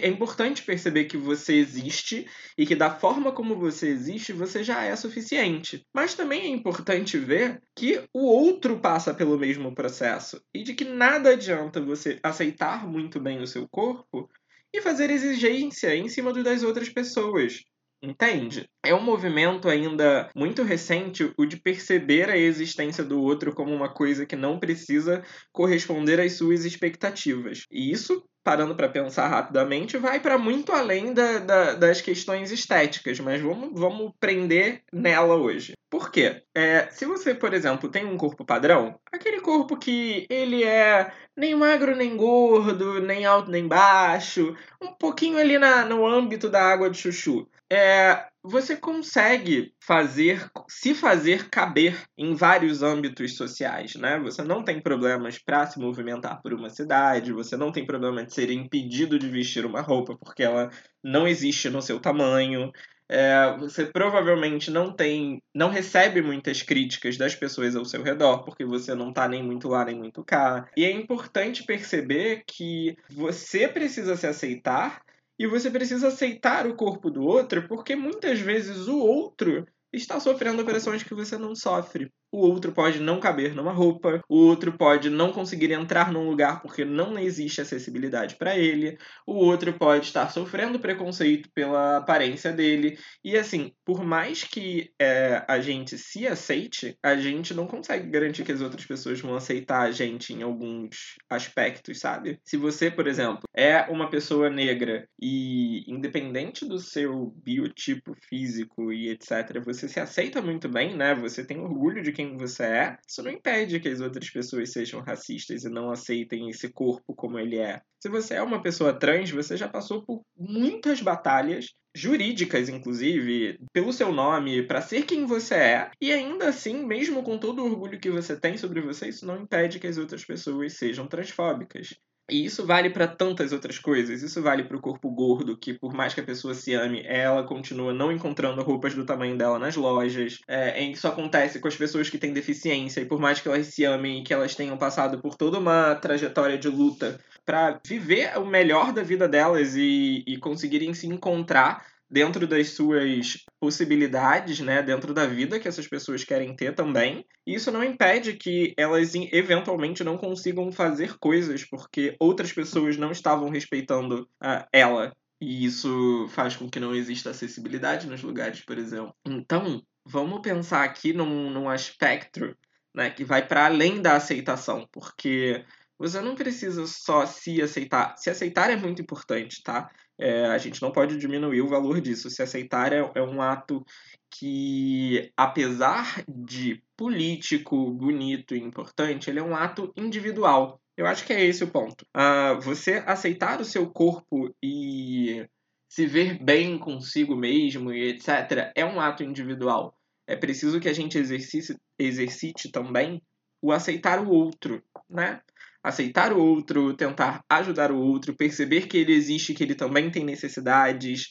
é 0.00 0.08
importante 0.08 0.62
perceber 0.62 1.04
que 1.04 1.16
você 1.16 1.54
existe 1.54 2.26
e 2.56 2.66
que 2.66 2.74
da 2.74 2.90
forma 2.90 3.32
como 3.32 3.56
você 3.56 3.88
existe 3.88 4.32
você 4.32 4.62
já 4.62 4.82
é 4.82 4.94
suficiente. 4.96 5.84
Mas 5.94 6.14
também 6.14 6.42
é 6.42 6.48
importante 6.48 7.18
ver 7.18 7.60
que 7.76 8.02
o 8.12 8.26
outro 8.26 8.80
passa 8.80 9.14
pelo 9.14 9.38
mesmo 9.38 9.74
processo 9.74 10.40
e 10.54 10.62
de 10.62 10.74
que 10.74 10.84
nada 10.84 11.30
adianta 11.30 11.80
você 11.80 12.18
aceitar 12.22 12.86
muito 12.86 13.20
bem 13.20 13.40
o 13.40 13.46
seu 13.46 13.68
corpo 13.68 14.28
e 14.72 14.80
fazer 14.80 15.10
exigência 15.10 15.94
em 15.94 16.08
cima 16.08 16.32
das 16.32 16.62
outras 16.62 16.88
pessoas. 16.88 17.62
Entende? 18.02 18.66
É 18.82 18.94
um 18.94 19.02
movimento 19.02 19.68
ainda 19.68 20.30
muito 20.34 20.62
recente 20.62 21.32
o 21.36 21.44
de 21.44 21.58
perceber 21.58 22.30
a 22.30 22.36
existência 22.36 23.04
do 23.04 23.20
outro 23.20 23.54
como 23.54 23.74
uma 23.74 23.92
coisa 23.92 24.24
que 24.24 24.34
não 24.34 24.58
precisa 24.58 25.22
corresponder 25.52 26.18
às 26.18 26.32
suas 26.32 26.64
expectativas. 26.64 27.66
E 27.70 27.90
isso, 27.92 28.24
parando 28.42 28.74
para 28.74 28.88
pensar 28.88 29.28
rapidamente, 29.28 29.98
vai 29.98 30.20
para 30.20 30.38
muito 30.38 30.72
além 30.72 31.12
da, 31.12 31.38
da, 31.38 31.74
das 31.74 32.00
questões 32.00 32.50
estéticas, 32.50 33.20
mas 33.20 33.40
vamos, 33.40 33.70
vamos 33.78 34.12
prender 34.18 34.82
nela 34.92 35.36
hoje. 35.36 35.74
Por 35.90 36.10
quê? 36.10 36.42
É, 36.54 36.88
se 36.90 37.04
você, 37.04 37.34
por 37.34 37.52
exemplo, 37.52 37.88
tem 37.88 38.04
um 38.04 38.16
corpo 38.16 38.44
padrão, 38.44 38.98
aquele 39.12 39.40
corpo 39.40 39.76
que 39.76 40.26
ele 40.30 40.62
é 40.64 41.12
nem 41.36 41.54
magro 41.54 41.96
nem 41.96 42.16
gordo, 42.16 43.00
nem 43.00 43.24
alto 43.24 43.50
nem 43.50 43.66
baixo, 43.66 44.56
um 44.80 44.92
pouquinho 44.92 45.38
ali 45.38 45.58
na, 45.58 45.84
no 45.84 46.06
âmbito 46.06 46.48
da 46.48 46.62
água 46.62 46.88
de 46.88 46.98
chuchu 46.98 47.48
é, 47.72 48.26
você 48.42 48.76
consegue 48.76 49.74
fazer, 49.80 50.50
se 50.68 50.94
fazer 50.94 51.48
caber 51.50 52.04
em 52.16 52.34
vários 52.34 52.82
âmbitos 52.82 53.36
sociais, 53.36 53.94
né? 53.96 54.18
Você 54.20 54.42
não 54.42 54.64
tem 54.64 54.80
problemas 54.80 55.38
para 55.38 55.66
se 55.66 55.78
movimentar 55.78 56.40
por 56.42 56.54
uma 56.54 56.70
cidade, 56.70 57.32
você 57.32 57.56
não 57.56 57.70
tem 57.70 57.84
problema 57.84 58.24
de 58.24 58.32
ser 58.32 58.50
impedido 58.50 59.18
de 59.18 59.28
vestir 59.28 59.66
uma 59.66 59.82
roupa 59.82 60.16
porque 60.16 60.42
ela 60.42 60.70
não 61.04 61.28
existe 61.28 61.68
no 61.68 61.82
seu 61.82 62.00
tamanho. 62.00 62.72
É, 63.12 63.56
você 63.58 63.84
provavelmente 63.86 64.70
não 64.70 64.94
tem, 64.94 65.42
não 65.52 65.68
recebe 65.68 66.22
muitas 66.22 66.62
críticas 66.62 67.16
das 67.16 67.34
pessoas 67.34 67.74
ao 67.74 67.84
seu 67.84 68.04
redor, 68.04 68.44
porque 68.44 68.64
você 68.64 68.94
não 68.94 69.12
tá 69.12 69.28
nem 69.28 69.42
muito 69.42 69.68
lá 69.68 69.84
nem 69.84 69.98
muito 69.98 70.24
cá. 70.24 70.70
E 70.76 70.84
é 70.84 70.90
importante 70.92 71.64
perceber 71.64 72.44
que 72.46 72.96
você 73.10 73.66
precisa 73.66 74.14
se 74.16 74.28
aceitar 74.28 75.02
e 75.40 75.46
você 75.46 75.70
precisa 75.70 76.08
aceitar 76.08 76.66
o 76.66 76.76
corpo 76.76 77.10
do 77.10 77.22
outro, 77.22 77.66
porque 77.66 77.96
muitas 77.96 78.38
vezes 78.38 78.86
o 78.88 78.98
outro 78.98 79.66
está 79.90 80.20
sofrendo 80.20 80.62
pressões 80.66 81.02
que 81.02 81.14
você 81.14 81.38
não 81.38 81.56
sofre 81.56 82.12
o 82.32 82.38
outro 82.38 82.72
pode 82.72 83.00
não 83.00 83.18
caber 83.18 83.54
numa 83.54 83.72
roupa, 83.72 84.22
o 84.28 84.36
outro 84.36 84.72
pode 84.72 85.10
não 85.10 85.32
conseguir 85.32 85.72
entrar 85.72 86.12
num 86.12 86.28
lugar 86.28 86.62
porque 86.62 86.84
não 86.84 87.18
existe 87.18 87.60
acessibilidade 87.60 88.36
para 88.36 88.56
ele, 88.56 88.96
o 89.26 89.34
outro 89.34 89.72
pode 89.72 90.06
estar 90.06 90.30
sofrendo 90.30 90.78
preconceito 90.78 91.48
pela 91.54 91.98
aparência 91.98 92.52
dele. 92.52 92.98
E 93.24 93.36
assim, 93.36 93.72
por 93.84 94.04
mais 94.04 94.44
que 94.44 94.90
é, 95.00 95.44
a 95.48 95.60
gente 95.60 95.98
se 95.98 96.26
aceite, 96.26 96.96
a 97.02 97.16
gente 97.16 97.52
não 97.54 97.66
consegue 97.66 98.08
garantir 98.08 98.44
que 98.44 98.52
as 98.52 98.60
outras 98.60 98.84
pessoas 98.84 99.20
vão 99.20 99.34
aceitar 99.34 99.82
a 99.82 99.90
gente 99.90 100.32
em 100.32 100.42
alguns 100.42 101.16
aspectos, 101.28 101.98
sabe? 101.98 102.38
Se 102.44 102.56
você, 102.56 102.90
por 102.90 103.06
exemplo, 103.06 103.42
é 103.54 103.82
uma 103.90 104.08
pessoa 104.08 104.48
negra 104.48 105.08
e 105.20 105.84
independente 105.90 106.66
do 106.66 106.78
seu 106.78 107.32
biotipo 107.44 108.14
físico 108.28 108.92
e 108.92 109.08
etc, 109.10 109.62
você 109.64 109.88
se 109.88 109.98
aceita 109.98 110.40
muito 110.40 110.68
bem, 110.68 110.96
né? 110.96 111.14
Você 111.14 111.44
tem 111.44 111.58
orgulho 111.58 112.02
de 112.02 112.12
quem 112.20 112.36
você 112.36 112.64
é, 112.64 112.98
isso 113.08 113.22
não 113.22 113.30
impede 113.30 113.80
que 113.80 113.88
as 113.88 114.00
outras 114.00 114.28
pessoas 114.28 114.70
sejam 114.70 115.00
racistas 115.00 115.64
e 115.64 115.70
não 115.70 115.90
aceitem 115.90 116.50
esse 116.50 116.68
corpo 116.68 117.14
como 117.14 117.38
ele 117.38 117.58
é. 117.58 117.80
Se 118.02 118.10
você 118.10 118.34
é 118.34 118.42
uma 118.42 118.62
pessoa 118.62 118.92
trans, 118.92 119.30
você 119.30 119.56
já 119.56 119.68
passou 119.68 120.04
por 120.04 120.22
muitas 120.36 121.00
batalhas 121.00 121.68
jurídicas, 121.94 122.68
inclusive, 122.68 123.58
pelo 123.72 123.92
seu 123.92 124.12
nome, 124.12 124.62
para 124.62 124.82
ser 124.82 125.04
quem 125.04 125.24
você 125.24 125.54
é. 125.54 125.90
E 126.00 126.12
ainda 126.12 126.48
assim, 126.48 126.84
mesmo 126.84 127.22
com 127.22 127.38
todo 127.38 127.62
o 127.62 127.66
orgulho 127.66 127.98
que 127.98 128.10
você 128.10 128.38
tem 128.38 128.56
sobre 128.56 128.80
você, 128.80 129.08
isso 129.08 129.26
não 129.26 129.42
impede 129.42 129.80
que 129.80 129.86
as 129.86 129.96
outras 129.98 130.24
pessoas 130.24 130.74
sejam 130.74 131.06
transfóbicas. 131.06 131.94
E 132.30 132.44
isso 132.44 132.64
vale 132.64 132.90
para 132.90 133.06
tantas 133.06 133.52
outras 133.52 133.78
coisas. 133.78 134.22
Isso 134.22 134.40
vale 134.42 134.64
para 134.64 134.76
o 134.76 134.80
corpo 134.80 135.10
gordo, 135.10 135.56
que 135.56 135.74
por 135.74 135.92
mais 135.92 136.14
que 136.14 136.20
a 136.20 136.24
pessoa 136.24 136.54
se 136.54 136.72
ame, 136.74 137.02
ela 137.04 137.42
continua 137.44 137.92
não 137.92 138.12
encontrando 138.12 138.62
roupas 138.62 138.94
do 138.94 139.04
tamanho 139.04 139.36
dela 139.36 139.58
nas 139.58 139.76
lojas. 139.76 140.38
É, 140.48 140.82
isso 140.82 141.06
acontece 141.08 141.58
com 141.60 141.68
as 141.68 141.76
pessoas 141.76 142.08
que 142.08 142.18
têm 142.18 142.32
deficiência, 142.32 143.00
e 143.00 143.06
por 143.06 143.20
mais 143.20 143.40
que 143.40 143.48
elas 143.48 143.66
se 143.66 143.84
amem 143.84 144.20
e 144.20 144.22
que 144.22 144.32
elas 144.32 144.54
tenham 144.54 144.76
passado 144.76 145.20
por 145.20 145.34
toda 145.34 145.58
uma 145.58 145.94
trajetória 145.96 146.58
de 146.58 146.68
luta 146.68 147.18
para 147.44 147.80
viver 147.86 148.38
o 148.38 148.46
melhor 148.46 148.92
da 148.92 149.02
vida 149.02 149.28
delas 149.28 149.74
e, 149.74 150.22
e 150.26 150.36
conseguirem 150.38 150.94
se 150.94 151.06
encontrar 151.06 151.84
dentro 152.10 152.46
das 152.46 152.70
suas 152.70 153.44
possibilidades, 153.60 154.58
né, 154.60 154.82
dentro 154.82 155.14
da 155.14 155.26
vida 155.26 155.60
que 155.60 155.68
essas 155.68 155.86
pessoas 155.86 156.24
querem 156.24 156.56
ter 156.56 156.74
também. 156.74 157.24
E 157.46 157.54
isso 157.54 157.70
não 157.70 157.84
impede 157.84 158.32
que 158.34 158.74
elas 158.76 159.14
eventualmente 159.14 160.02
não 160.02 160.18
consigam 160.18 160.72
fazer 160.72 161.16
coisas 161.18 161.64
porque 161.64 162.16
outras 162.18 162.52
pessoas 162.52 162.96
não 162.96 163.12
estavam 163.12 163.48
respeitando 163.48 164.28
uh, 164.42 164.66
ela. 164.72 165.14
E 165.40 165.64
isso 165.64 166.26
faz 166.30 166.56
com 166.56 166.68
que 166.68 166.80
não 166.80 166.94
exista 166.94 167.30
acessibilidade 167.30 168.06
nos 168.06 168.22
lugares, 168.22 168.62
por 168.62 168.76
exemplo. 168.76 169.14
Então, 169.24 169.82
vamos 170.04 170.40
pensar 170.42 170.84
aqui 170.84 171.12
num, 171.12 171.48
num 171.50 171.68
aspecto 171.68 172.54
né, 172.94 173.08
que 173.08 173.24
vai 173.24 173.46
para 173.46 173.66
além 173.66 174.02
da 174.02 174.16
aceitação, 174.16 174.86
porque 174.92 175.64
você 175.98 176.20
não 176.20 176.34
precisa 176.34 176.86
só 176.86 177.24
se 177.24 177.60
aceitar. 177.62 178.16
Se 178.16 178.30
aceitar 178.30 178.70
é 178.70 178.76
muito 178.76 179.00
importante, 179.00 179.62
tá? 179.62 179.90
É, 180.20 180.44
a 180.46 180.58
gente 180.58 180.82
não 180.82 180.92
pode 180.92 181.16
diminuir 181.16 181.62
o 181.62 181.68
valor 181.68 182.00
disso. 182.00 182.28
Se 182.28 182.42
aceitar 182.42 182.92
é, 182.92 182.98
é 183.14 183.22
um 183.22 183.40
ato 183.40 183.84
que, 184.30 185.32
apesar 185.36 186.22
de 186.28 186.82
político, 186.96 187.90
bonito 187.90 188.54
e 188.54 188.60
importante, 188.60 189.30
ele 189.30 189.40
é 189.40 189.42
um 189.42 189.56
ato 189.56 189.92
individual. 189.96 190.80
Eu 190.96 191.06
acho 191.06 191.24
que 191.24 191.32
é 191.32 191.42
esse 191.42 191.64
o 191.64 191.70
ponto. 191.70 192.04
Uh, 192.14 192.60
você 192.60 193.02
aceitar 193.06 193.60
o 193.60 193.64
seu 193.64 193.90
corpo 193.90 194.54
e 194.62 195.46
se 195.88 196.06
ver 196.06 196.38
bem 196.42 196.78
consigo 196.78 197.34
mesmo 197.34 197.92
e 197.92 198.10
etc., 198.10 198.70
é 198.76 198.84
um 198.84 199.00
ato 199.00 199.24
individual. 199.24 199.96
É 200.26 200.36
preciso 200.36 200.78
que 200.78 200.88
a 200.88 200.92
gente 200.92 201.18
exercite, 201.18 201.76
exercite 201.98 202.70
também 202.70 203.22
o 203.62 203.72
aceitar 203.72 204.20
o 204.20 204.30
outro, 204.30 204.82
né? 205.08 205.40
Aceitar 205.82 206.32
o 206.32 206.38
outro, 206.38 206.94
tentar 206.94 207.42
ajudar 207.48 207.90
o 207.90 207.98
outro, 207.98 208.36
perceber 208.36 208.86
que 208.86 208.98
ele 208.98 209.12
existe, 209.12 209.54
que 209.54 209.62
ele 209.62 209.74
também 209.74 210.10
tem 210.10 210.24
necessidades 210.24 211.28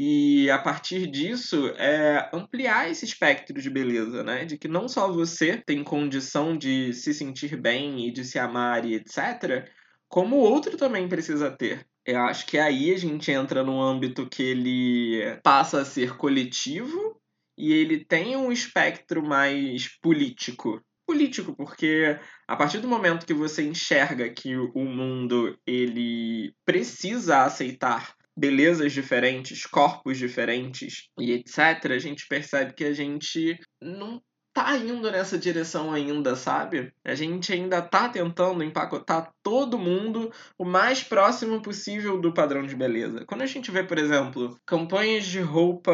e 0.00 0.48
a 0.48 0.58
partir 0.58 1.10
disso 1.10 1.68
é 1.76 2.30
ampliar 2.32 2.88
esse 2.88 3.04
espectro 3.04 3.60
de 3.60 3.68
beleza, 3.68 4.22
né? 4.22 4.44
De 4.44 4.56
que 4.56 4.68
não 4.68 4.88
só 4.88 5.10
você 5.10 5.56
tem 5.56 5.82
condição 5.82 6.56
de 6.56 6.92
se 6.92 7.12
sentir 7.12 7.60
bem 7.60 8.06
e 8.06 8.12
de 8.12 8.24
se 8.24 8.38
amar 8.38 8.84
e 8.84 8.94
etc, 8.94 9.68
como 10.08 10.36
o 10.36 10.40
outro 10.40 10.76
também 10.76 11.08
precisa 11.08 11.50
ter. 11.50 11.84
Eu 12.06 12.20
acho 12.20 12.46
que 12.46 12.58
aí 12.58 12.94
a 12.94 12.96
gente 12.96 13.30
entra 13.32 13.64
num 13.64 13.80
âmbito 13.82 14.28
que 14.28 14.42
ele 14.42 15.36
passa 15.42 15.80
a 15.80 15.84
ser 15.84 16.16
coletivo 16.16 17.20
e 17.56 17.72
ele 17.72 18.04
tem 18.04 18.36
um 18.36 18.52
espectro 18.52 19.20
mais 19.20 19.88
político, 20.00 20.80
político, 21.08 21.56
porque 21.56 22.18
a 22.46 22.54
partir 22.54 22.80
do 22.80 22.86
momento 22.86 23.24
que 23.24 23.32
você 23.32 23.62
enxerga 23.62 24.28
que 24.28 24.54
o 24.54 24.84
mundo 24.84 25.58
ele 25.66 26.54
precisa 26.66 27.44
aceitar 27.44 28.14
belezas 28.36 28.92
diferentes, 28.92 29.64
corpos 29.64 30.18
diferentes 30.18 31.08
e 31.18 31.32
etc, 31.32 31.92
a 31.92 31.98
gente 31.98 32.28
percebe 32.28 32.74
que 32.74 32.84
a 32.84 32.92
gente 32.92 33.58
não 33.80 34.22
tá 34.52 34.76
indo 34.76 35.10
nessa 35.10 35.38
direção 35.38 35.92
ainda, 35.92 36.36
sabe? 36.36 36.92
A 37.04 37.14
gente 37.14 37.52
ainda 37.52 37.80
tá 37.80 38.08
tentando 38.08 38.62
empacotar 38.62 39.32
todo 39.42 39.78
mundo 39.78 40.30
o 40.58 40.64
mais 40.64 41.02
próximo 41.02 41.62
possível 41.62 42.20
do 42.20 42.34
padrão 42.34 42.66
de 42.66 42.76
beleza. 42.76 43.24
Quando 43.26 43.42
a 43.42 43.46
gente 43.46 43.70
vê, 43.70 43.82
por 43.82 43.96
exemplo, 43.98 44.58
campanhas 44.66 45.24
de 45.24 45.40
roupa 45.40 45.92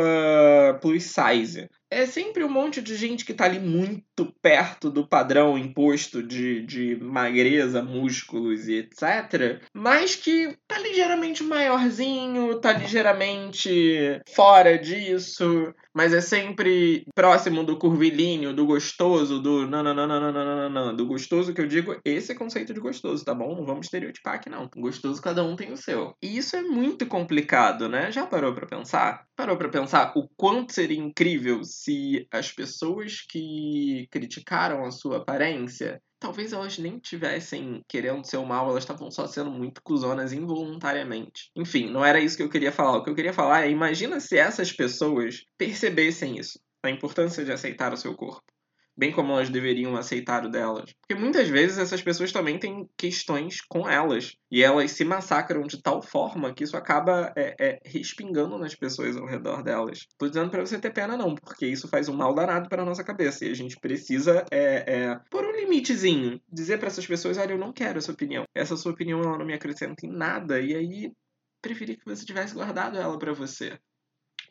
plus 0.80 1.04
size, 1.04 1.68
é 1.94 2.06
sempre 2.06 2.42
um 2.42 2.50
monte 2.50 2.82
de 2.82 2.96
gente 2.96 3.24
que 3.24 3.32
tá 3.32 3.44
ali 3.44 3.60
muito 3.60 4.34
perto 4.42 4.90
do 4.90 5.06
padrão 5.06 5.56
imposto 5.56 6.22
de, 6.22 6.66
de 6.66 6.96
magreza, 6.96 7.82
músculos 7.82 8.66
e 8.66 8.74
etc. 8.74 9.62
Mas 9.72 10.16
que 10.16 10.56
tá 10.66 10.78
ligeiramente 10.78 11.44
maiorzinho, 11.44 12.58
tá 12.60 12.72
ligeiramente 12.72 14.20
fora 14.34 14.76
disso, 14.76 15.72
mas 15.94 16.12
é 16.12 16.20
sempre 16.20 17.06
próximo 17.14 17.62
do 17.62 17.78
curvilíneo, 17.78 18.52
do 18.52 18.66
gostoso, 18.66 19.40
do 19.40 19.66
não, 19.66 19.82
não, 19.82 19.94
não, 19.94 20.06
não, 20.08 20.20
não, 20.20 20.32
não, 20.32 20.56
não, 20.56 20.70
não, 20.70 20.96
do 20.96 21.06
gostoso 21.06 21.54
que 21.54 21.60
eu 21.60 21.68
digo, 21.68 21.96
esse 22.04 22.32
é 22.32 22.34
conceito 22.34 22.74
de 22.74 22.80
gostoso, 22.80 23.24
tá 23.24 23.32
bom? 23.32 23.54
Não 23.54 23.64
vamos 23.64 23.86
estereotipar 23.86 24.34
aqui 24.34 24.50
não. 24.50 24.68
Gostoso 24.76 25.22
cada 25.22 25.44
um 25.44 25.54
tem 25.54 25.72
o 25.72 25.76
seu. 25.76 26.16
E 26.20 26.36
isso 26.36 26.56
é 26.56 26.62
muito 26.62 27.06
complicado, 27.06 27.88
né? 27.88 28.10
Já 28.10 28.26
parou 28.26 28.52
para 28.52 28.66
pensar? 28.66 29.24
Parou 29.36 29.56
para 29.56 29.68
pensar 29.68 30.12
o 30.16 30.28
quanto 30.36 30.72
seria 30.72 30.98
incrível 30.98 31.62
se 31.84 32.26
as 32.30 32.50
pessoas 32.50 33.20
que 33.20 34.06
criticaram 34.10 34.84
a 34.84 34.90
sua 34.90 35.18
aparência 35.18 36.00
talvez 36.18 36.54
elas 36.54 36.78
nem 36.78 36.98
tivessem 36.98 37.82
querendo 37.86 38.24
ser 38.24 38.38
mal, 38.46 38.70
elas 38.70 38.82
estavam 38.82 39.10
só 39.10 39.26
sendo 39.26 39.50
muito 39.50 39.82
cuzonas 39.82 40.32
involuntariamente. 40.32 41.50
Enfim, 41.54 41.90
não 41.90 42.02
era 42.02 42.18
isso 42.18 42.38
que 42.38 42.42
eu 42.42 42.48
queria 42.48 42.72
falar. 42.72 42.96
O 42.96 43.04
que 43.04 43.10
eu 43.10 43.14
queria 43.14 43.32
falar 43.34 43.66
é: 43.66 43.70
imagina 43.70 44.18
se 44.20 44.38
essas 44.38 44.72
pessoas 44.72 45.44
percebessem 45.58 46.38
isso, 46.38 46.58
a 46.82 46.88
importância 46.88 47.44
de 47.44 47.52
aceitar 47.52 47.92
o 47.92 47.96
seu 47.96 48.14
corpo 48.14 48.53
bem 48.96 49.12
como 49.12 49.32
elas 49.32 49.50
deveriam 49.50 49.96
aceitar 49.96 50.44
o 50.44 50.50
delas. 50.50 50.92
Porque 51.00 51.20
muitas 51.20 51.48
vezes 51.48 51.78
essas 51.78 52.02
pessoas 52.02 52.32
também 52.32 52.58
têm 52.58 52.88
questões 52.96 53.60
com 53.60 53.88
elas. 53.88 54.36
E 54.50 54.62
elas 54.62 54.92
se 54.92 55.04
massacram 55.04 55.62
de 55.62 55.82
tal 55.82 56.00
forma 56.00 56.54
que 56.54 56.64
isso 56.64 56.76
acaba 56.76 57.32
é, 57.36 57.54
é, 57.58 57.80
respingando 57.84 58.58
nas 58.58 58.74
pessoas 58.74 59.16
ao 59.16 59.26
redor 59.26 59.62
delas. 59.62 60.06
Tô 60.16 60.28
dizendo 60.28 60.50
para 60.50 60.64
você 60.64 60.78
ter 60.78 60.92
pena, 60.92 61.16
não, 61.16 61.34
porque 61.34 61.66
isso 61.66 61.88
faz 61.88 62.08
um 62.08 62.14
mal 62.14 62.34
danado 62.34 62.68
para 62.68 62.84
nossa 62.84 63.02
cabeça. 63.02 63.44
E 63.44 63.50
a 63.50 63.54
gente 63.54 63.76
precisa 63.80 64.44
é, 64.50 64.84
é, 64.86 65.20
pôr 65.30 65.44
um 65.44 65.52
limitezinho. 65.52 66.40
Dizer 66.50 66.78
para 66.78 66.88
essas 66.88 67.06
pessoas: 67.06 67.36
olha, 67.36 67.52
eu 67.52 67.58
não 67.58 67.72
quero 67.72 67.98
essa 67.98 68.12
opinião. 68.12 68.44
Essa 68.54 68.76
sua 68.76 68.92
opinião 68.92 69.20
ela 69.20 69.38
não 69.38 69.46
me 69.46 69.54
acrescenta 69.54 70.06
em 70.06 70.10
nada. 70.10 70.60
E 70.60 70.74
aí 70.74 71.12
preferi 71.60 71.96
que 71.96 72.04
você 72.04 72.24
tivesse 72.24 72.54
guardado 72.54 72.98
ela 72.98 73.18
para 73.18 73.32
você. 73.32 73.78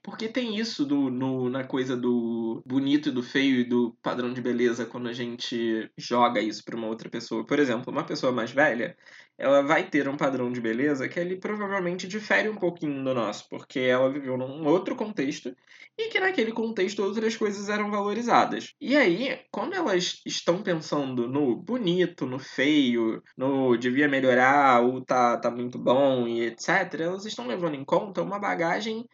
Porque 0.03 0.27
tem 0.27 0.57
isso 0.57 0.85
do, 0.85 1.09
no, 1.09 1.49
na 1.49 1.63
coisa 1.63 1.95
do 1.95 2.61
bonito 2.65 3.07
e 3.07 3.11
do 3.11 3.23
feio 3.23 3.61
e 3.61 3.63
do 3.63 3.97
padrão 4.01 4.33
de 4.33 4.41
beleza 4.41 4.85
quando 4.85 5.07
a 5.07 5.13
gente 5.13 5.89
joga 5.97 6.41
isso 6.41 6.61
para 6.65 6.75
uma 6.75 6.87
outra 6.87 7.09
pessoa. 7.09 7.45
Por 7.45 7.57
exemplo, 7.57 7.89
uma 7.89 8.03
pessoa 8.03 8.29
mais 8.33 8.51
velha, 8.51 8.97
ela 9.37 9.61
vai 9.61 9.89
ter 9.89 10.09
um 10.09 10.17
padrão 10.17 10.51
de 10.51 10.59
beleza 10.59 11.07
que 11.07 11.17
ele 11.17 11.37
provavelmente 11.37 12.05
difere 12.05 12.49
um 12.49 12.55
pouquinho 12.55 13.01
do 13.01 13.13
nosso, 13.13 13.47
porque 13.49 13.79
ela 13.79 14.11
viveu 14.11 14.37
num 14.37 14.67
outro 14.67 14.93
contexto 14.93 15.55
e 15.97 16.09
que 16.09 16.19
naquele 16.19 16.51
contexto 16.51 17.01
outras 17.01 17.37
coisas 17.37 17.69
eram 17.69 17.89
valorizadas. 17.89 18.73
E 18.81 18.97
aí, 18.97 19.39
quando 19.51 19.73
elas 19.73 20.21
estão 20.25 20.61
pensando 20.61 21.29
no 21.29 21.55
bonito, 21.55 22.25
no 22.25 22.39
feio, 22.39 23.23
no 23.37 23.77
devia 23.77 24.09
melhorar 24.09 24.81
ou 24.83 25.01
tá, 25.01 25.37
tá 25.37 25.49
muito 25.49 25.79
bom 25.79 26.27
e 26.27 26.41
etc., 26.47 26.99
elas 26.99 27.25
estão 27.25 27.47
levando 27.47 27.75
em 27.75 27.85
conta 27.85 28.21
uma 28.21 28.37
bagagem 28.37 29.07